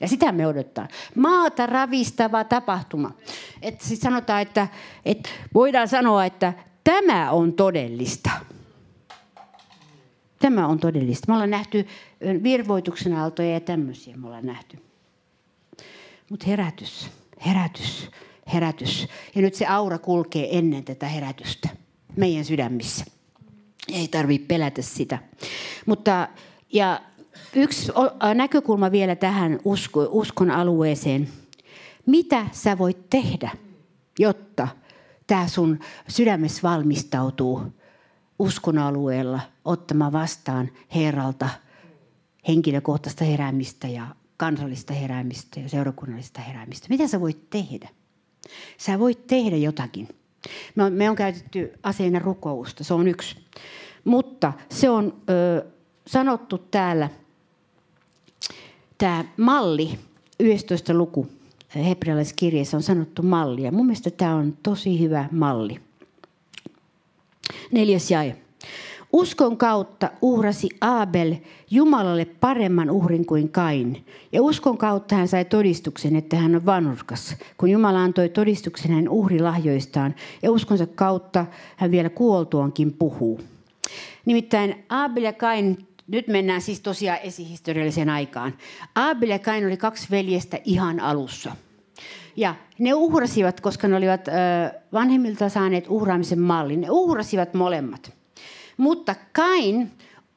Ja 0.00 0.08
sitä 0.08 0.32
me 0.32 0.46
odottaa. 0.46 0.88
Maata 1.14 1.66
ravistava 1.66 2.44
tapahtuma. 2.44 3.10
Että 3.62 3.84
sit 3.86 4.00
sanotaan, 4.00 4.42
että, 4.42 4.68
että 5.04 5.28
voidaan 5.54 5.88
sanoa, 5.88 6.24
että 6.24 6.52
tämä 6.84 7.30
on 7.30 7.52
todellista. 7.52 8.30
Tämä 10.38 10.66
on 10.66 10.78
todellista. 10.78 11.24
Me 11.28 11.34
ollaan 11.34 11.50
nähty 11.50 11.86
virvoituksen 12.42 13.12
aaltoja 13.12 13.50
ja 13.50 13.60
tämmöisiä 13.60 14.16
me 14.16 14.26
ollaan 14.26 14.46
nähty. 14.46 14.78
Mutta 16.30 16.46
herätys, 16.46 17.10
herätys, 17.46 18.10
herätys. 18.52 19.08
Ja 19.34 19.42
nyt 19.42 19.54
se 19.54 19.66
aura 19.66 19.98
kulkee 19.98 20.58
ennen 20.58 20.84
tätä 20.84 21.08
herätystä 21.08 21.68
meidän 22.16 22.44
sydämissä. 22.44 23.04
Ei 23.92 24.08
tarvitse 24.08 24.46
pelätä 24.46 24.82
sitä. 24.82 25.18
Mutta, 25.86 26.28
ja 26.72 27.00
yksi 27.54 27.92
näkökulma 28.34 28.92
vielä 28.92 29.16
tähän 29.16 29.58
usko, 29.64 30.06
uskon 30.10 30.50
alueeseen. 30.50 31.28
Mitä 32.06 32.46
sä 32.52 32.78
voit 32.78 33.10
tehdä, 33.10 33.50
jotta 34.18 34.68
tämä 35.26 35.48
sun 35.48 35.78
sydämessä 36.08 36.62
valmistautuu 36.62 37.62
uskon 38.38 38.78
alueella 38.78 39.40
ottamaan 39.64 40.12
vastaan 40.12 40.70
Herralta 40.94 41.48
henkilökohtaista 42.48 43.24
heräämistä 43.24 43.88
ja 43.88 44.06
kansallista 44.36 44.92
heräämistä 44.92 45.60
ja 45.60 45.68
seurakunnallista 45.68 46.40
heräämistä. 46.40 46.86
Mitä 46.90 47.08
sä 47.08 47.20
voit 47.20 47.50
tehdä? 47.50 47.88
Sä 48.78 48.98
voit 48.98 49.26
tehdä 49.26 49.56
jotakin. 49.56 50.08
Me 50.74 50.84
on, 50.84 50.92
me 50.92 51.10
on 51.10 51.16
käytetty 51.16 51.72
aseena 51.82 52.18
rukousta, 52.18 52.84
se 52.84 52.94
on 52.94 53.08
yksi. 53.08 53.36
Mutta 54.04 54.52
se 54.70 54.90
on 54.90 55.22
ö, 55.30 55.66
sanottu 56.06 56.58
täällä– 56.58 57.10
tämä 58.98 59.24
malli, 59.36 59.98
11 60.40 60.94
luku 60.94 61.26
hebrealaiskirjeessä 61.74 62.76
on 62.76 62.82
sanottu 62.82 63.22
malli. 63.22 63.62
Ja 63.62 63.72
mun 63.72 63.86
mielestä 63.86 64.10
tämä 64.10 64.34
on 64.34 64.56
tosi 64.62 65.00
hyvä 65.00 65.28
malli. 65.32 65.80
Neljäs 67.72 68.10
jae. 68.10 68.36
Uskon 69.12 69.56
kautta 69.56 70.10
uhrasi 70.22 70.68
Abel 70.80 71.34
Jumalalle 71.70 72.24
paremman 72.24 72.90
uhrin 72.90 73.26
kuin 73.26 73.48
Kain. 73.48 74.04
Ja 74.32 74.42
uskon 74.42 74.78
kautta 74.78 75.14
hän 75.14 75.28
sai 75.28 75.44
todistuksen, 75.44 76.16
että 76.16 76.36
hän 76.36 76.54
on 76.54 76.66
vanhurkas, 76.66 77.36
kun 77.56 77.70
Jumala 77.70 78.02
antoi 78.02 78.28
todistuksen 78.28 78.90
hänen 78.90 79.08
uhrilahjoistaan. 79.08 80.14
Ja 80.42 80.50
uskonsa 80.50 80.86
kautta 80.86 81.46
hän 81.76 81.90
vielä 81.90 82.10
kuoltuonkin 82.10 82.92
puhuu. 82.92 83.40
Nimittäin 84.24 84.84
Abel 84.88 85.22
ja 85.22 85.32
Kain 85.32 85.88
nyt 86.08 86.28
mennään 86.28 86.60
siis 86.60 86.80
tosiaan 86.80 87.18
esihistorialliseen 87.22 88.10
aikaan. 88.10 88.54
Abel 88.94 89.28
ja 89.28 89.38
Kain 89.38 89.66
oli 89.66 89.76
kaksi 89.76 90.06
veljestä 90.10 90.58
ihan 90.64 91.00
alussa. 91.00 91.56
Ja 92.36 92.54
ne 92.78 92.94
uhrasivat, 92.94 93.60
koska 93.60 93.88
ne 93.88 93.96
olivat 93.96 94.28
vanhemmilta 94.92 95.48
saaneet 95.48 95.84
uhraamisen 95.88 96.40
mallin, 96.40 96.80
ne 96.80 96.90
uhrasivat 96.90 97.54
molemmat. 97.54 98.12
Mutta 98.76 99.14
Kain 99.32 99.92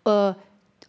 ö, 0.07 0.33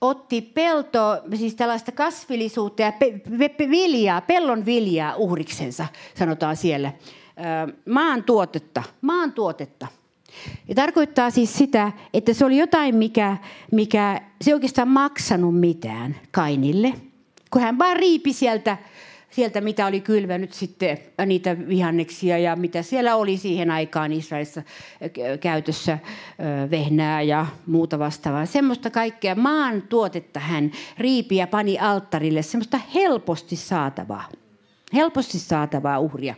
otti 0.00 0.42
pelto, 0.42 0.98
siis 1.34 1.54
tällaista 1.54 1.92
kasvillisuutta 1.92 2.82
ja 2.82 2.92
pe, 2.92 3.20
pe, 3.56 3.70
viljaa, 3.70 4.20
pellon 4.20 4.66
viljaa 4.66 5.16
uhriksensa, 5.16 5.86
sanotaan 6.14 6.56
siellä. 6.56 6.92
Ö, 7.68 7.72
maan 7.88 8.24
tuotetta, 8.24 8.82
maan 9.00 9.32
tuotetta. 9.32 9.86
Ja 10.68 10.74
tarkoittaa 10.74 11.30
siis 11.30 11.54
sitä, 11.54 11.92
että 12.14 12.32
se 12.32 12.44
oli 12.44 12.56
jotain, 12.56 12.94
mikä, 12.94 13.36
mikä 13.72 14.20
se 14.40 14.50
ei 14.50 14.54
oikeastaan 14.54 14.88
maksanut 14.88 15.60
mitään 15.60 16.16
Kainille, 16.30 16.92
kun 17.50 17.62
hän 17.62 17.78
vaan 17.78 17.96
riipi 17.96 18.32
sieltä, 18.32 18.76
sieltä 19.30 19.60
mitä 19.60 19.86
oli 19.86 20.00
kylvänyt 20.00 20.52
sitten 20.52 20.98
niitä 21.26 21.68
vihanneksia 21.68 22.38
ja 22.38 22.56
mitä 22.56 22.82
siellä 22.82 23.16
oli 23.16 23.36
siihen 23.36 23.70
aikaan 23.70 24.12
Israelissa 24.12 24.62
käytössä, 25.40 25.98
vehnää 26.70 27.22
ja 27.22 27.46
muuta 27.66 27.98
vastaavaa. 27.98 28.46
Semmoista 28.46 28.90
kaikkea 28.90 29.34
maan 29.34 29.82
tuotetta 29.82 30.40
hän 30.40 30.70
riipi 30.98 31.36
ja 31.36 31.46
pani 31.46 31.78
alttarille, 31.78 32.42
semmoista 32.42 32.80
helposti 32.94 33.56
saatavaa, 33.56 34.28
helposti 34.94 35.38
saatavaa 35.38 35.98
uhria. 35.98 36.34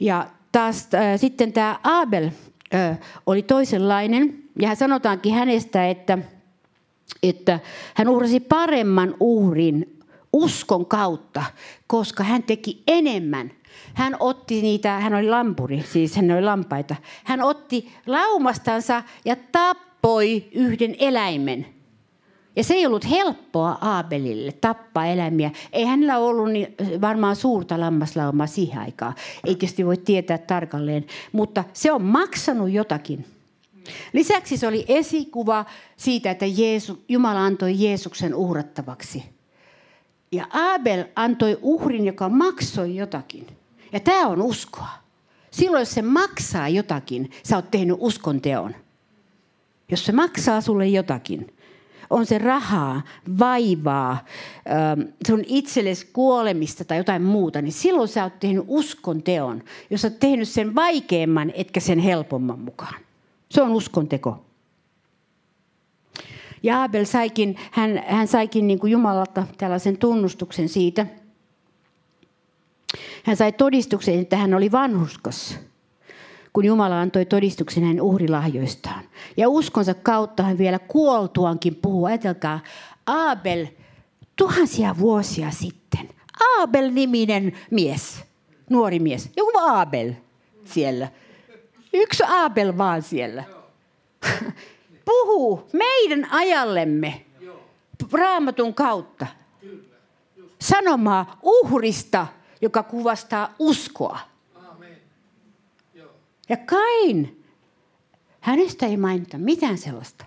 Ja 0.00 0.26
taas 0.56 0.88
äh, 0.94 1.20
sitten 1.20 1.52
tämä 1.52 1.78
Abel 1.82 2.30
äh, 2.74 2.98
oli 3.26 3.42
toisenlainen. 3.42 4.42
Ja 4.60 4.68
hän 4.68 4.76
sanotaankin 4.76 5.34
hänestä, 5.34 5.88
että, 5.88 6.18
että 7.22 7.60
hän 7.94 8.08
uhrasi 8.08 8.40
paremman 8.40 9.14
uhrin 9.20 10.00
uskon 10.32 10.86
kautta, 10.86 11.42
koska 11.86 12.24
hän 12.24 12.42
teki 12.42 12.82
enemmän. 12.86 13.50
Hän 13.94 14.16
otti 14.20 14.62
niitä, 14.62 15.00
hän 15.00 15.14
oli 15.14 15.28
lampuri, 15.28 15.82
siis 15.82 16.16
hän 16.16 16.30
oli 16.30 16.42
lampaita. 16.42 16.96
Hän 17.24 17.40
otti 17.40 17.92
laumastansa 18.06 19.02
ja 19.24 19.36
tappoi 19.52 20.48
yhden 20.52 20.96
eläimen. 20.98 21.66
Ja 22.56 22.64
se 22.64 22.74
ei 22.74 22.86
ollut 22.86 23.10
helppoa 23.10 23.78
Aabelille 23.80 24.52
tappaa 24.52 25.06
eläimiä. 25.06 25.50
Ei 25.72 25.84
hänellä 25.84 26.18
ollut 26.18 26.52
niin 26.52 26.74
varmaan 27.00 27.36
suurta 27.36 27.80
lammaslaumaa 27.80 28.46
siihen 28.46 28.78
aikaan. 28.78 29.14
Ei 29.44 29.54
tietysti 29.54 29.86
voi 29.86 29.96
tietää 29.96 30.38
tarkalleen, 30.38 31.06
mutta 31.32 31.64
se 31.72 31.92
on 31.92 32.02
maksanut 32.02 32.70
jotakin. 32.70 33.26
Lisäksi 34.12 34.56
se 34.56 34.66
oli 34.66 34.84
esikuva 34.88 35.64
siitä, 35.96 36.30
että 36.30 36.46
Jeesu, 36.46 37.04
Jumala 37.08 37.44
antoi 37.44 37.80
Jeesuksen 37.84 38.34
uhrattavaksi. 38.34 39.24
Ja 40.32 40.46
Abel 40.50 41.04
antoi 41.16 41.58
uhrin, 41.62 42.06
joka 42.06 42.28
maksoi 42.28 42.96
jotakin. 42.96 43.46
Ja 43.92 44.00
tämä 44.00 44.26
on 44.26 44.42
uskoa. 44.42 44.88
Silloin, 45.50 45.80
jos 45.80 45.94
se 45.94 46.02
maksaa 46.02 46.68
jotakin, 46.68 47.30
sä 47.42 47.56
oot 47.56 47.70
tehnyt 47.70 47.96
uskon 48.00 48.40
teon. 48.40 48.74
Jos 49.90 50.06
se 50.06 50.12
maksaa 50.12 50.60
sulle 50.60 50.86
jotakin, 50.86 51.55
on 52.10 52.26
se 52.26 52.38
rahaa, 52.38 53.02
vaivaa, 53.38 54.24
ähm, 54.70 55.00
sun 55.26 55.42
itsellesi 55.46 56.08
kuolemista 56.12 56.84
tai 56.84 56.98
jotain 56.98 57.22
muuta, 57.22 57.62
niin 57.62 57.72
silloin 57.72 58.08
sä 58.08 58.24
oot 58.24 58.40
tehnyt 58.40 58.64
uskon 58.68 59.22
teon. 59.22 59.62
Jos 59.90 60.04
oot 60.04 60.18
tehnyt 60.20 60.48
sen 60.48 60.74
vaikeamman, 60.74 61.52
etkä 61.54 61.80
sen 61.80 61.98
helpomman 61.98 62.58
mukaan. 62.58 63.00
Se 63.50 63.62
on 63.62 63.70
uskon 63.70 64.08
teko. 64.08 64.44
Ja 66.62 66.82
Abel 66.82 67.04
saikin, 67.04 67.56
hän, 67.70 68.04
hän 68.06 68.28
saikin 68.28 68.66
niin 68.66 68.78
kuin 68.78 68.90
Jumalalta 68.90 69.46
tällaisen 69.58 69.98
tunnustuksen 69.98 70.68
siitä. 70.68 71.06
Hän 73.24 73.36
sai 73.36 73.52
todistuksen, 73.52 74.18
että 74.18 74.36
hän 74.36 74.54
oli 74.54 74.72
vanhuskas 74.72 75.58
kun 76.56 76.64
Jumala 76.64 77.00
antoi 77.00 77.24
todistuksen 77.24 77.82
hänen 77.82 78.02
uhrilahjoistaan. 78.02 79.04
Ja 79.36 79.48
uskonsa 79.48 79.94
kautta 79.94 80.42
hän 80.42 80.58
vielä 80.58 80.78
kuoltuankin 80.78 81.74
puhuu. 81.74 82.04
Ajatelkaa, 82.04 82.60
Abel 83.06 83.66
tuhansia 84.36 84.94
vuosia 84.98 85.50
sitten. 85.50 86.08
Abel-niminen 86.58 87.52
mies, 87.70 88.24
nuori 88.70 88.98
mies. 88.98 89.30
Joku 89.36 89.58
Abel 89.58 90.12
siellä. 90.64 91.08
Yksi 91.92 92.22
Abel 92.26 92.78
vaan 92.78 93.02
siellä. 93.02 93.44
Puhuu 95.04 95.68
meidän 95.72 96.28
ajallemme 96.30 97.24
raamatun 98.12 98.74
kautta. 98.74 99.26
Sanomaa 100.60 101.38
uhrista, 101.42 102.26
joka 102.60 102.82
kuvastaa 102.82 103.54
uskoa. 103.58 104.35
Ja 106.48 106.56
Kain, 106.56 107.44
hänestä 108.40 108.86
ei 108.86 108.96
mainita 108.96 109.38
mitään 109.38 109.78
sellaista, 109.78 110.24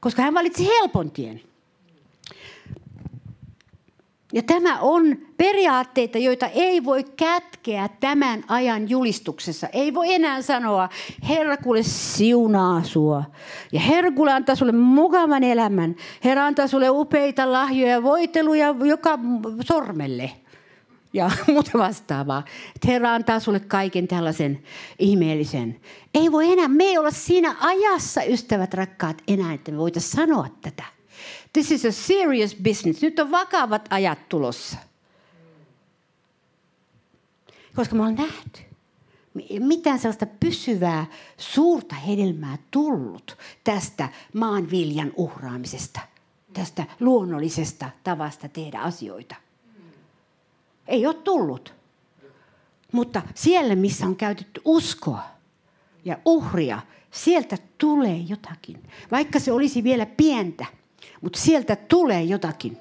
koska 0.00 0.22
hän 0.22 0.34
valitsi 0.34 0.68
helpon 0.68 1.10
tien. 1.10 1.40
Ja 4.32 4.42
tämä 4.42 4.78
on 4.80 5.18
periaatteita, 5.36 6.18
joita 6.18 6.46
ei 6.46 6.84
voi 6.84 7.04
kätkeä 7.04 7.88
tämän 8.00 8.44
ajan 8.48 8.90
julistuksessa. 8.90 9.66
Ei 9.72 9.94
voi 9.94 10.14
enää 10.14 10.42
sanoa, 10.42 10.88
Herra 11.28 11.56
kuule 11.56 11.82
siunaa 11.82 12.82
sua. 12.82 13.24
Ja 13.72 13.80
Herra 13.80 14.12
kuule 14.12 14.32
antaa 14.32 14.54
sulle 14.54 14.72
mukavan 14.72 15.44
elämän. 15.44 15.96
Herra 16.24 16.46
antaa 16.46 16.66
sulle 16.66 16.90
upeita 16.90 17.52
lahjoja 17.52 17.92
ja 17.92 18.02
voiteluja 18.02 18.74
joka 18.84 19.18
sormelle. 19.64 20.32
Ja 21.14 21.30
muuta 21.48 21.78
vastaavaa. 21.78 22.44
Että 22.74 22.88
Herra 22.88 23.14
antaa 23.14 23.40
sulle 23.40 23.60
kaiken 23.60 24.08
tällaisen 24.08 24.62
ihmeellisen. 24.98 25.80
Ei 26.14 26.32
voi 26.32 26.52
enää, 26.52 26.68
me 26.68 26.84
ei 26.84 26.98
olla 26.98 27.10
siinä 27.10 27.56
ajassa, 27.60 28.22
ystävät 28.22 28.74
rakkaat, 28.74 29.22
enää, 29.28 29.52
että 29.52 29.72
me 29.72 29.78
voitaisiin 29.78 30.12
sanoa 30.12 30.48
tätä. 30.62 30.84
This 31.52 31.70
is 31.70 31.84
a 31.84 31.92
serious 31.92 32.56
business. 32.62 33.02
Nyt 33.02 33.18
on 33.18 33.30
vakavat 33.30 33.88
ajat 33.90 34.28
tulossa. 34.28 34.76
Koska 37.76 37.94
me 37.94 38.00
ollaan 38.00 38.14
nähty. 38.14 38.60
Mitään 39.60 39.98
sellaista 39.98 40.26
pysyvää, 40.26 41.06
suurta 41.38 41.94
hedelmää 41.94 42.58
tullut 42.70 43.38
tästä 43.64 44.08
maanviljan 44.32 45.12
uhraamisesta. 45.16 46.00
Tästä 46.52 46.84
luonnollisesta 47.00 47.90
tavasta 48.04 48.48
tehdä 48.48 48.78
asioita. 48.78 49.43
Ei 50.88 51.06
ole 51.06 51.14
tullut. 51.14 51.74
Mutta 52.92 53.22
siellä, 53.34 53.74
missä 53.74 54.06
on 54.06 54.16
käytetty 54.16 54.60
uskoa 54.64 55.22
ja 56.04 56.18
uhria, 56.24 56.80
sieltä 57.10 57.58
tulee 57.78 58.16
jotakin. 58.16 58.82
Vaikka 59.10 59.38
se 59.38 59.52
olisi 59.52 59.84
vielä 59.84 60.06
pientä– 60.06 60.66
mutta 61.24 61.38
sieltä 61.38 61.76
tulee 61.76 62.22
jotakin. 62.22 62.78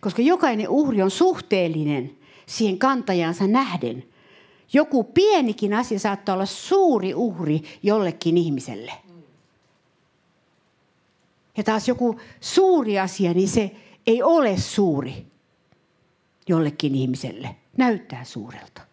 Koska 0.00 0.22
jokainen 0.22 0.68
uhri 0.68 1.02
on 1.02 1.10
suhteellinen 1.10 2.16
siihen 2.46 2.78
kantajansa 2.78 3.46
nähden. 3.46 4.04
Joku 4.72 5.04
pienikin 5.04 5.74
asia 5.74 5.98
saattaa 5.98 6.34
olla 6.34 6.46
suuri 6.46 7.14
uhri 7.14 7.62
jollekin 7.82 8.36
ihmiselle. 8.36 8.92
Ja 11.56 11.64
taas 11.64 11.88
joku 11.88 12.20
suuri 12.40 12.98
asia, 12.98 13.34
niin 13.34 13.48
se 13.48 13.70
ei 14.06 14.22
ole 14.22 14.58
suuri 14.58 15.26
jollekin 16.48 16.94
ihmiselle. 16.94 17.56
Näyttää 17.76 18.24
suurelta 18.24 18.88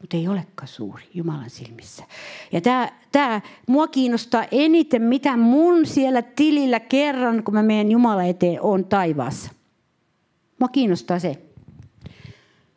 mutta 0.00 0.16
ei 0.16 0.28
olekaan 0.28 0.68
suuri 0.68 1.04
Jumalan 1.14 1.50
silmissä. 1.50 2.04
Ja 2.52 2.60
tämä, 2.60 2.92
tämä 3.12 3.40
mua 3.66 3.88
kiinnostaa 3.88 4.44
eniten, 4.50 5.02
mitä 5.02 5.36
mun 5.36 5.86
siellä 5.86 6.22
tilillä 6.22 6.80
kerran, 6.80 7.42
kun 7.42 7.54
mä 7.54 7.62
menen 7.62 7.90
Jumala 7.90 8.24
eteen, 8.24 8.62
on 8.62 8.84
taivaassa. 8.84 9.50
Mua 10.58 10.68
kiinnostaa 10.68 11.18
se. 11.18 11.42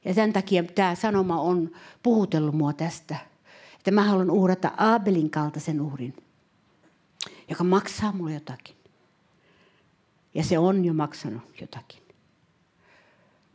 Ja 0.06 0.14
sen 0.14 0.34
takia 0.34 0.64
tämä 0.64 0.96
sanoma 0.96 1.42
on 1.42 1.72
puhutellut 2.04 2.56
mua 2.56 2.74
tästä. 2.74 3.16
Että 3.78 3.92
mä 3.92 4.04
haluan 4.04 4.32
uhrata 4.32 4.72
Abelin 4.78 5.30
kaltaisen 5.30 5.82
uhrin, 5.82 6.14
joka 7.50 7.64
maksaa 7.64 8.12
mulle 8.12 8.34
jotakin. 8.34 8.76
Ja 10.34 10.44
se 10.44 10.60
on 10.60 10.86
jo 10.86 10.94
maksanut 10.94 11.62
jotakin. 11.62 12.03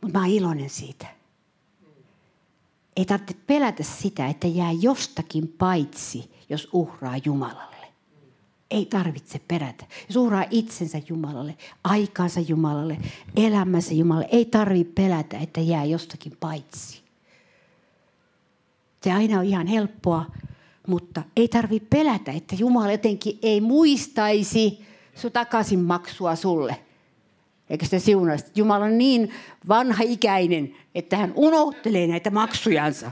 Mutta 0.01 0.19
mä 0.19 0.25
oon 0.25 0.33
iloinen 0.33 0.69
siitä 0.69 1.19
ei 2.99 3.05
tarvitse 3.05 3.35
pelätä 3.47 3.83
sitä, 3.83 4.27
että 4.27 4.47
jää 4.47 4.71
jostakin 4.71 5.47
paitsi, 5.47 6.31
jos 6.49 6.69
uhraa 6.73 7.17
Jumalalle. 7.25 7.75
Ei 8.71 8.85
tarvitse 8.85 9.41
perätä. 9.47 9.85
Jos 10.07 10.15
uhraa 10.15 10.45
itsensä 10.49 11.01
Jumalalle, 11.09 11.57
aikaansa 11.83 12.39
Jumalalle, 12.39 12.97
elämänsä 13.35 13.93
Jumalalle, 13.93 14.29
ei 14.31 14.45
tarvitse 14.45 14.93
pelätä, 14.93 15.37
että 15.37 15.61
jää 15.61 15.85
jostakin 15.85 16.37
paitsi. 16.39 17.01
Se 19.03 19.11
aina 19.11 19.39
on 19.39 19.45
ihan 19.45 19.67
helppoa, 19.67 20.25
mutta 20.87 21.23
ei 21.35 21.47
tarvitse 21.47 21.87
pelätä, 21.89 22.31
että 22.31 22.55
Jumala 22.55 22.91
jotenkin 22.91 23.39
ei 23.41 23.61
muistaisi 23.61 24.85
sun 25.15 25.31
takaisin 25.31 25.79
maksua 25.79 26.35
sulle– 26.35 26.79
eikä 27.69 27.85
sitä 27.85 27.99
siunasta. 27.99 28.51
Jumala 28.55 28.85
on 28.85 28.97
niin 28.97 29.31
vanha-ikäinen, 29.67 30.75
että 30.95 31.17
hän 31.17 31.33
unohtelee 31.35 32.07
näitä 32.07 32.31
maksujansa. 32.31 33.11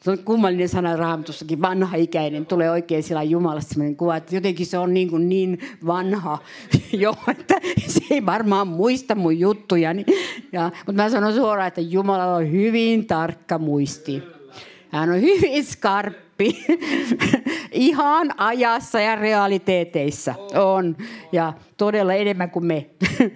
Se 0.00 0.10
on 0.10 0.18
kummallinen 0.18 0.68
sana 0.68 0.96
raamatussakin, 0.96 1.62
vanha-ikäinen. 1.62 2.46
Tulee 2.46 2.70
oikein 2.70 3.02
sillä 3.02 3.22
Jumalasta 3.22 3.74
sellainen 3.74 3.96
kuva, 3.96 4.16
että 4.16 4.34
jotenkin 4.34 4.66
se 4.66 4.78
on 4.78 4.94
niin, 4.94 5.10
kuin 5.10 5.28
niin 5.28 5.58
vanha 5.86 6.38
jo, 6.92 7.14
että 7.28 7.54
se 7.86 8.00
ei 8.10 8.26
varmaan 8.26 8.68
muista 8.68 9.14
mun 9.14 9.38
juttujani. 9.38 10.04
Ja, 10.52 10.70
mutta 10.86 11.02
mä 11.02 11.10
sanon 11.10 11.34
suoraan, 11.34 11.68
että 11.68 11.80
Jumala 11.80 12.34
on 12.34 12.52
hyvin 12.52 13.06
tarkka 13.06 13.58
muisti. 13.58 14.22
Hän 14.88 15.10
on 15.10 15.20
hyvin 15.20 15.64
skarppi. 15.64 16.27
Ihan 17.72 18.34
ajassa 18.36 19.00
ja 19.00 19.16
realiteeteissa 19.16 20.34
on. 20.54 20.96
Ja 21.32 21.52
todella 21.76 22.14
enemmän 22.14 22.50
kuin 22.50 22.66
me. 22.66 22.86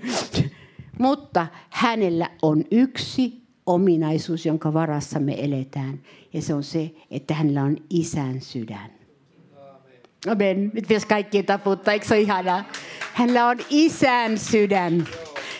Mutta 0.99 1.47
hänellä 1.71 2.31
on 2.43 2.65
yksi 2.71 3.43
ominaisuus, 3.67 4.47
jonka 4.47 4.75
varassa 4.75 5.21
me 5.21 5.45
eletään. 5.45 6.01
Ja 6.33 6.43
se 6.43 6.55
on 6.55 6.63
se, 6.63 6.91
että 7.11 7.35
hänellä 7.35 7.63
on 7.63 7.77
isän 7.91 8.41
sydän. 8.41 8.91
Amen. 10.29 10.71
Nyt 10.75 10.85
pitäisi 10.89 11.07
kaikkien 11.07 11.47
taputtaa, 11.47 11.95
eikö 11.95 12.07
se 12.07 12.15
ole 12.15 12.21
ihanaa? 12.21 12.65
Hänellä 13.13 13.47
on 13.47 13.59
isän 13.71 14.39
sydän. 14.39 15.09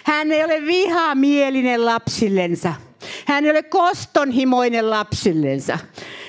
Hän 0.05 0.33
ei 0.33 0.45
ole 0.45 0.63
vihamielinen 0.63 1.85
lapsillensa. 1.85 2.75
Hän 3.27 3.45
ei 3.45 3.51
ole 3.51 3.63
kostonhimoinen 3.63 4.91
lapsillensa. 4.91 5.79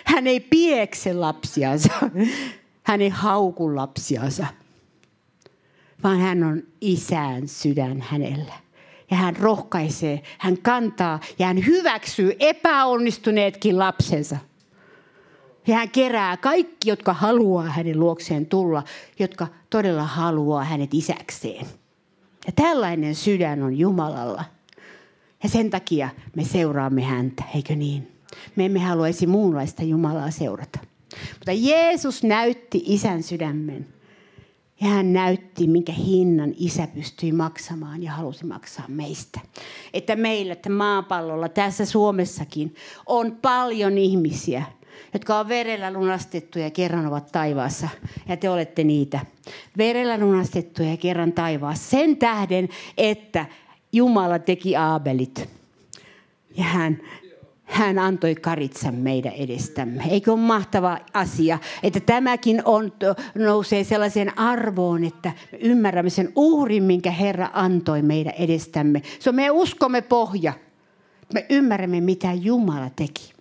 Hän 0.06 0.28
ei 0.28 0.40
piekse 0.40 1.14
lapsiansa. 1.14 1.94
Hän 2.88 3.02
ei 3.02 3.10
hauku 3.10 3.76
lapsiansa. 3.76 4.48
Vaan 6.04 6.20
hän 6.20 6.44
on 6.44 6.64
isän 6.82 7.48
sydän 7.48 8.02
hänellä. 8.02 8.54
Ja 9.12 9.18
hän 9.18 9.36
rohkaisee, 9.36 10.24
hän 10.38 10.58
kantaa 10.58 11.20
ja 11.40 11.48
hän 11.48 11.66
hyväksyy 11.66 12.36
epäonnistuneetkin 12.40 13.80
lapsensa. 13.80 14.38
Ja 15.68 15.76
hän 15.76 15.90
kerää 15.90 16.38
kaikki, 16.38 16.90
jotka 16.90 17.14
haluaa 17.14 17.70
hänen 17.70 18.00
luokseen 18.00 18.46
tulla, 18.46 18.84
jotka 19.20 19.48
todella 19.70 20.04
haluaa 20.04 20.64
hänet 20.64 20.94
isäkseen. 20.94 21.66
Ja 22.46 22.52
tällainen 22.56 23.16
sydän 23.16 23.64
on 23.64 23.78
Jumalalla. 23.78 24.44
Ja 25.44 25.50
sen 25.50 25.70
takia 25.70 26.10
me 26.36 26.44
seuraamme 26.44 27.02
häntä, 27.02 27.44
eikö 27.56 27.76
niin? 27.76 28.13
Me 28.56 28.66
emme 28.66 28.80
haluaisi 28.80 29.28
muunlaista 29.28 29.84
Jumalaa 29.84 30.32
seurata. 30.32 30.80
Mutta 31.34 31.52
Jeesus 31.52 32.24
näytti 32.24 32.84
isän 32.86 33.24
sydämen. 33.24 33.88
Ja 34.82 34.88
hän 34.88 35.14
näytti, 35.14 35.68
minkä 35.68 35.92
hinnan 35.92 36.54
isä 36.58 36.88
pystyi 36.88 37.32
maksamaan 37.32 38.04
ja 38.04 38.12
halusi 38.12 38.46
maksaa 38.46 38.86
meistä. 38.88 39.40
Että 39.94 40.16
meillä, 40.16 40.54
että 40.54 40.70
maapallolla, 40.70 41.50
tässä 41.50 41.86
Suomessakin, 41.86 42.76
on 43.06 43.38
paljon 43.42 43.98
ihmisiä, 43.98 44.64
jotka 45.14 45.40
on 45.40 45.48
verellä 45.48 45.94
lunastettuja 45.94 46.66
ja 46.66 46.72
kerran 46.72 47.08
ovat 47.08 47.32
taivaassa. 47.32 47.90
Ja 48.30 48.38
te 48.38 48.50
olette 48.50 48.84
niitä. 48.84 49.26
Verellä 49.78 50.18
lunastettuja 50.18 50.90
ja 50.90 50.98
kerran 50.98 51.34
taivaassa. 51.34 51.90
Sen 51.90 52.18
tähden, 52.18 52.70
että 52.98 53.46
Jumala 53.92 54.40
teki 54.40 54.76
Aabelit. 54.76 55.50
Ja 56.58 56.64
hän, 56.64 57.02
hän 57.74 58.00
antoi 58.00 58.36
karitsan 58.36 58.96
meidän 58.96 59.34
edestämme. 59.34 60.04
Eikö 60.10 60.32
ole 60.32 60.40
mahtava 60.40 60.98
asia, 61.14 61.60
että 61.84 62.00
tämäkin 62.00 62.62
on, 62.66 62.94
nousee 63.36 63.84
sellaiseen 63.84 64.38
arvoon, 64.40 65.04
että 65.04 65.32
me 65.52 65.58
ymmärrämme 65.58 66.10
sen 66.10 66.32
uhrin, 66.36 66.84
minkä 66.84 67.12
Herra 67.12 67.50
antoi 67.54 68.02
meidän 68.02 68.34
edestämme. 68.34 69.02
Se 69.20 69.30
on 69.30 69.36
meidän 69.36 69.56
uskomme 69.56 70.02
pohja. 70.02 70.54
Me 71.34 71.46
ymmärrämme, 71.50 72.02
mitä 72.02 72.34
Jumala 72.34 72.90
teki. 72.96 73.34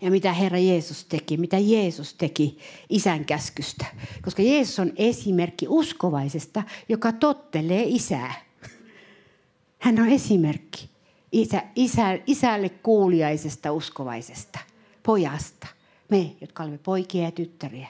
Ja 0.00 0.10
mitä 0.10 0.32
Herra 0.32 0.58
Jeesus 0.58 1.04
teki, 1.04 1.36
mitä 1.36 1.58
Jeesus 1.58 2.14
teki 2.14 2.58
isän 2.88 3.24
käskystä. 3.24 3.86
Koska 4.22 4.42
Jeesus 4.42 4.78
on 4.78 4.92
esimerkki 4.96 5.66
uskovaisesta, 5.68 6.62
joka 6.88 7.12
tottelee 7.12 7.82
isää. 7.86 8.34
Hän 9.78 10.00
on 10.00 10.08
esimerkki 10.08 10.91
isä, 11.32 11.62
isä, 11.76 12.18
isälle 12.26 12.68
kuuliaisesta 12.68 13.72
uskovaisesta 13.72 14.58
pojasta. 15.02 15.66
Me, 16.08 16.32
jotka 16.40 16.62
olemme 16.62 16.78
poikia 16.78 17.24
ja 17.24 17.30
tyttäriä. 17.30 17.88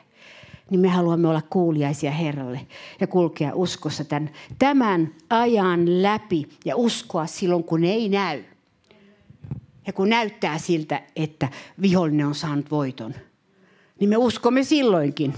niin 0.70 0.80
me 0.80 0.88
haluamme 0.88 1.28
olla 1.28 1.42
kuuliaisia 1.50 2.10
Herralle 2.10 2.66
ja 3.00 3.06
kulkea 3.06 3.54
uskossa 3.54 4.04
tämän, 4.04 4.30
tämän 4.58 5.14
ajan 5.30 6.02
läpi 6.02 6.48
ja 6.64 6.76
uskoa 6.76 7.26
silloin, 7.26 7.64
kun 7.64 7.84
ei 7.84 8.08
näy. 8.08 8.44
Ja 9.86 9.92
kun 9.92 10.08
näyttää 10.08 10.58
siltä, 10.58 11.02
että 11.16 11.48
vihollinen 11.80 12.26
on 12.26 12.34
saanut 12.34 12.70
voiton, 12.70 13.14
niin 14.00 14.10
me 14.10 14.16
uskomme 14.16 14.64
silloinkin. 14.64 15.34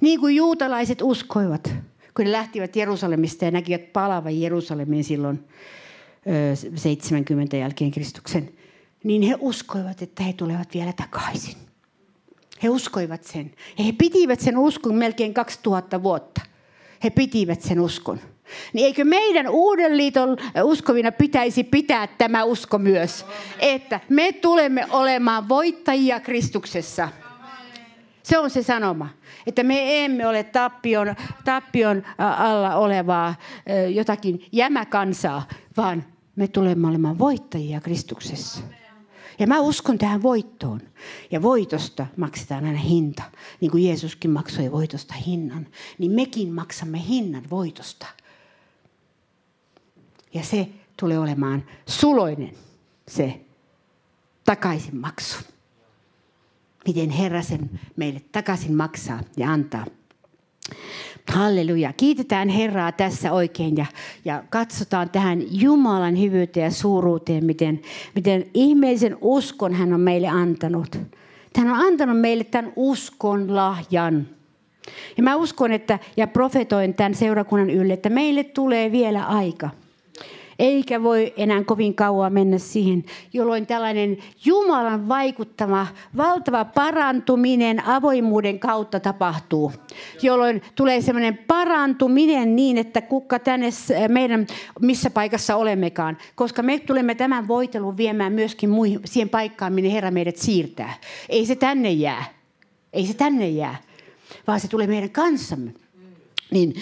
Niin 0.00 0.20
kuin 0.20 0.36
juutalaiset 0.36 1.02
uskoivat, 1.02 1.74
kun 2.16 2.24
ne 2.24 2.32
lähtivät 2.32 2.76
Jerusalemista 2.76 3.44
ja 3.44 3.50
näkivät 3.50 3.92
palavan 3.92 4.40
Jerusalemin 4.40 5.04
silloin 5.04 5.44
70 6.74 7.56
jälkeen 7.56 7.90
Kristuksen, 7.90 8.48
niin 9.04 9.22
he 9.22 9.36
uskoivat, 9.40 10.02
että 10.02 10.22
he 10.22 10.32
tulevat 10.32 10.74
vielä 10.74 10.92
takaisin. 10.92 11.56
He 12.62 12.68
uskoivat 12.68 13.24
sen. 13.24 13.52
Ja 13.78 13.84
he 13.84 13.92
pitivät 13.92 14.40
sen 14.40 14.58
uskon 14.58 14.94
melkein 14.94 15.34
2000 15.34 16.02
vuotta. 16.02 16.40
He 17.04 17.10
pitivät 17.10 17.62
sen 17.62 17.80
uskon. 17.80 18.20
Niin 18.72 18.86
eikö 18.86 19.04
meidän 19.04 19.48
uuden 19.48 19.96
liiton 19.96 20.36
uskovina 20.62 21.12
pitäisi 21.12 21.64
pitää 21.64 22.06
tämä 22.06 22.44
usko 22.44 22.78
myös, 22.78 23.26
että 23.58 24.00
me 24.08 24.32
tulemme 24.32 24.86
olemaan 24.90 25.48
voittajia 25.48 26.20
Kristuksessa. 26.20 27.08
Se 28.22 28.38
on 28.38 28.50
se 28.50 28.62
sanoma, 28.62 29.08
että 29.46 29.62
me 29.62 30.04
emme 30.04 30.26
ole 30.26 30.44
tappion, 30.44 31.14
tappion 31.44 32.02
alla 32.18 32.76
olevaa 32.76 33.34
jotakin 33.94 34.46
jämäkansaa, 34.52 35.48
vaan 35.76 36.04
me 36.36 36.48
tulemme 36.48 36.88
olemaan 36.88 37.18
voittajia 37.18 37.80
Kristuksessa. 37.80 38.60
Ja 39.38 39.46
mä 39.46 39.60
uskon 39.60 39.98
tähän 39.98 40.22
voittoon. 40.22 40.80
Ja 41.30 41.42
voitosta 41.42 42.06
maksetaan 42.16 42.64
aina 42.64 42.78
hinta. 42.78 43.22
Niin 43.60 43.70
kuin 43.70 43.84
Jeesuskin 43.84 44.30
maksoi 44.30 44.72
voitosta 44.72 45.14
hinnan, 45.14 45.66
niin 45.98 46.12
mekin 46.12 46.52
maksamme 46.52 47.02
hinnan 47.08 47.42
voitosta. 47.50 48.06
Ja 50.34 50.42
se 50.42 50.68
tulee 50.96 51.18
olemaan 51.18 51.64
suloinen 51.86 52.52
se 53.08 53.40
takaisinmaksu. 54.44 55.36
Miten 56.86 57.10
Herra 57.10 57.42
sen 57.42 57.80
meille 57.96 58.20
takaisin 58.32 58.74
maksaa 58.74 59.20
ja 59.36 59.52
antaa. 59.52 59.86
Halleluja. 61.32 61.92
Kiitetään 61.92 62.48
Herraa 62.48 62.92
tässä 62.92 63.32
oikein 63.32 63.76
ja, 63.76 63.86
ja 64.24 64.44
katsotaan 64.50 65.10
tähän 65.10 65.42
Jumalan 65.50 66.20
hyvyyteen 66.20 66.64
ja 66.64 66.70
suuruuteen, 66.70 67.44
miten, 67.44 67.80
miten 68.14 68.46
ihmeellisen 68.54 69.18
uskon 69.20 69.74
hän 69.74 69.92
on 69.92 70.00
meille 70.00 70.28
antanut. 70.28 70.98
Hän 71.56 71.70
on 71.70 71.86
antanut 71.86 72.20
meille 72.20 72.44
tämän 72.44 72.72
uskon 72.76 73.56
lahjan. 73.56 74.28
Ja 75.16 75.22
mä 75.22 75.36
uskon, 75.36 75.72
että, 75.72 75.98
ja 76.16 76.26
profetoin 76.26 76.94
tämän 76.94 77.14
seurakunnan 77.14 77.70
ylle, 77.70 77.92
että 77.92 78.10
meille 78.10 78.44
tulee 78.44 78.92
vielä 78.92 79.26
aika– 79.26 79.70
eikä 80.58 81.02
voi 81.02 81.34
enää 81.36 81.64
kovin 81.64 81.94
kauan 81.94 82.32
mennä 82.32 82.58
siihen, 82.58 83.04
jolloin 83.32 83.66
tällainen 83.66 84.18
Jumalan 84.44 85.08
vaikuttama 85.08 85.86
valtava 86.16 86.64
parantuminen 86.64 87.86
avoimuuden 87.86 88.58
kautta 88.58 89.00
tapahtuu. 89.00 89.72
Jolloin 90.22 90.62
tulee 90.74 91.00
semmoinen 91.00 91.38
parantuminen 91.38 92.56
niin, 92.56 92.78
että 92.78 93.00
kukka 93.00 93.38
tänne 93.38 93.68
meidän, 94.08 94.46
missä 94.80 95.10
paikassa 95.10 95.56
olemmekaan. 95.56 96.18
Koska 96.34 96.62
me 96.62 96.78
tulemme 96.78 97.14
tämän 97.14 97.48
voitelun 97.48 97.96
viemään 97.96 98.32
myöskin 98.32 98.70
muihin, 98.70 99.00
siihen 99.04 99.28
paikkaan, 99.28 99.72
minne 99.72 99.92
Herra 99.92 100.10
meidät 100.10 100.36
siirtää. 100.36 100.94
Ei 101.28 101.46
se 101.46 101.56
tänne 101.56 101.90
jää. 101.90 102.24
Ei 102.92 103.06
se 103.06 103.14
tänne 103.14 103.48
jää, 103.48 103.76
vaan 104.46 104.60
se 104.60 104.68
tulee 104.68 104.86
meidän 104.86 105.10
kanssamme. 105.10 105.74
Niin, 106.50 106.74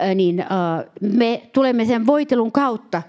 äh, 0.00 0.14
niin 0.14 0.40
äh, 0.40 0.46
me 1.00 1.42
tulemme 1.52 1.84
sen 1.84 2.06
voitelun 2.06 2.52
kautta 2.52 3.02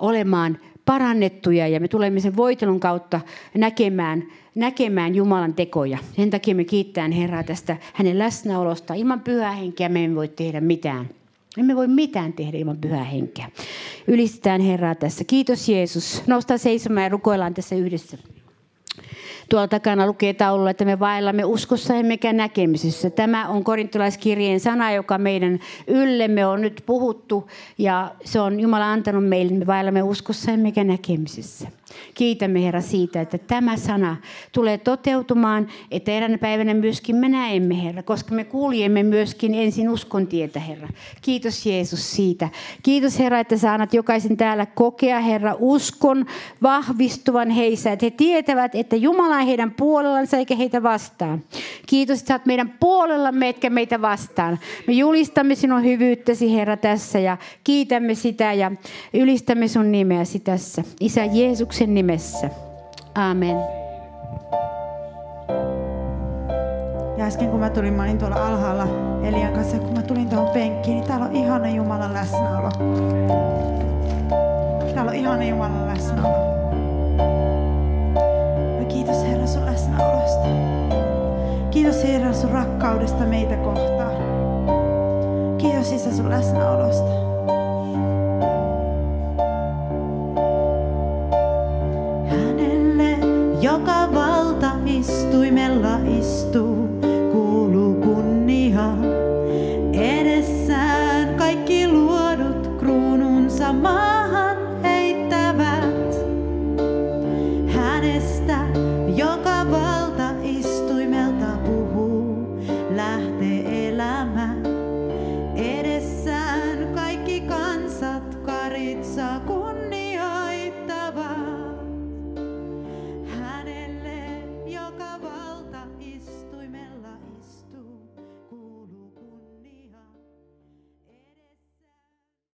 olemaan 0.00 0.58
parannettuja 0.84 1.68
ja 1.68 1.80
me 1.80 1.88
tulemme 1.88 2.20
sen 2.20 2.36
voitelun 2.36 2.80
kautta 2.80 3.20
näkemään, 3.54 4.24
näkemään 4.54 5.14
Jumalan 5.14 5.54
tekoja. 5.54 5.98
Sen 6.16 6.30
takia 6.30 6.54
me 6.54 6.64
kiittää 6.64 7.08
Herraa 7.08 7.42
tästä 7.42 7.76
hänen 7.94 8.18
läsnäolosta. 8.18 8.94
Ilman 8.94 9.20
pyhää 9.20 9.52
henkeä 9.52 9.88
me 9.88 10.04
emme 10.04 10.16
voi 10.16 10.28
tehdä 10.28 10.60
mitään. 10.60 11.08
Emme 11.58 11.76
voi 11.76 11.88
mitään 11.88 12.32
tehdä 12.32 12.58
ilman 12.58 12.76
pyhää 12.76 13.04
henkeä. 13.04 13.50
Ylistetään 14.06 14.60
Herraa 14.60 14.94
tässä. 14.94 15.24
Kiitos 15.24 15.68
Jeesus. 15.68 16.22
Noustaan 16.26 16.58
seisomaan 16.58 17.02
ja 17.02 17.08
rukoillaan 17.08 17.54
tässä 17.54 17.76
yhdessä. 17.76 18.18
Tuolla 19.50 19.68
takana 19.68 20.06
lukee 20.06 20.34
taululla, 20.34 20.70
että 20.70 20.84
me 20.84 20.98
vaellamme 20.98 21.44
uskossa 21.44 21.94
emmekä 21.94 22.32
näkemisessä. 22.32 23.10
Tämä 23.10 23.48
on 23.48 23.64
korintolaiskirjeen 23.64 24.60
sana, 24.60 24.92
joka 24.92 25.18
meidän 25.18 25.58
yllemme 25.86 26.46
on 26.46 26.60
nyt 26.60 26.82
puhuttu. 26.86 27.50
Ja 27.78 28.14
se 28.24 28.40
on 28.40 28.60
Jumala 28.60 28.92
antanut 28.92 29.28
meille, 29.28 29.52
me 29.52 29.66
vaellamme 29.66 30.02
uskossa 30.02 30.50
emmekä 30.52 30.84
näkemisessä. 30.84 31.68
Kiitämme 32.14 32.64
Herra 32.64 32.80
siitä, 32.80 33.20
että 33.20 33.38
tämä 33.38 33.76
sana 33.76 34.16
tulee 34.52 34.78
toteutumaan, 34.78 35.68
että 35.90 36.12
eräänä 36.12 36.38
päivänä 36.38 36.74
myöskin 36.74 37.16
me 37.16 37.28
näemme 37.28 37.82
Herra, 37.82 38.02
koska 38.02 38.34
me 38.34 38.44
kuljemme 38.44 39.02
myöskin 39.02 39.54
ensin 39.54 39.88
uskon 39.88 40.26
tietä 40.26 40.60
Herra. 40.60 40.88
Kiitos 41.22 41.66
Jeesus 41.66 42.12
siitä. 42.12 42.48
Kiitos 42.82 43.18
Herra, 43.18 43.40
että 43.40 43.56
sä 43.56 43.72
annat 43.72 43.94
jokaisen 43.94 44.36
täällä 44.36 44.66
kokea 44.66 45.20
Herra 45.20 45.56
uskon 45.58 46.26
vahvistuvan 46.62 47.50
heissä, 47.50 47.92
että 47.92 48.06
he 48.06 48.10
tietävät, 48.10 48.74
että 48.74 48.96
Jumala 48.96 49.36
on 49.36 49.46
heidän 49.46 49.70
puolellansa 49.70 50.36
eikä 50.36 50.56
heitä 50.56 50.82
vastaan. 50.82 51.42
Kiitos, 51.86 52.18
että 52.18 52.28
sä 52.28 52.34
oot 52.34 52.46
meidän 52.46 52.74
puolellamme 52.80 53.48
etkä 53.48 53.70
meitä 53.70 54.02
vastaan. 54.02 54.58
Me 54.86 54.92
julistamme 54.92 55.54
sinun 55.54 55.84
hyvyyttäsi 55.84 56.54
Herra 56.54 56.76
tässä 56.76 57.18
ja 57.18 57.36
kiitämme 57.64 58.14
sitä 58.14 58.52
ja 58.52 58.72
ylistämme 59.14 59.68
sun 59.68 59.92
nimeäsi 59.92 60.40
tässä. 60.40 60.84
Isä 61.00 61.24
Jeesuksen 61.24 61.79
Jeesuksen 61.80 61.94
nimessä. 61.94 62.50
Amen. 63.14 63.56
Ja 67.16 67.24
äsken 67.24 67.48
kun 67.50 67.60
mä 67.60 67.70
tulin, 67.70 67.94
mä 67.94 68.02
olin 68.02 68.18
tuolla 68.18 68.46
alhaalla 68.46 68.86
Elian 69.22 69.52
kanssa, 69.52 69.78
kun 69.78 69.94
mä 69.94 70.02
tulin 70.02 70.28
tuohon 70.28 70.48
penkkiin, 70.48 70.96
niin 70.96 71.08
täällä 71.08 71.26
on 71.26 71.36
ihana 71.36 71.68
Jumalan 71.68 72.12
läsnäolo. 72.12 72.70
Täällä 74.94 75.10
on 75.10 75.14
ihana 75.14 75.44
Jumalan 75.44 75.88
läsnäolo. 75.88 76.36
Ja 78.78 78.84
kiitos 78.84 79.24
Herra 79.24 79.46
sun 79.46 79.66
läsnäolosta. 79.66 80.48
Kiitos 81.70 82.04
Herra 82.04 82.32
sun 82.32 82.50
rakkaudesta 82.50 83.24
meitä 83.24 83.56
kohtaan. 83.56 84.14
Kiitos 85.58 85.92
Isä 85.92 86.16
sun 86.16 86.30
läsnäolosta. 86.30 87.29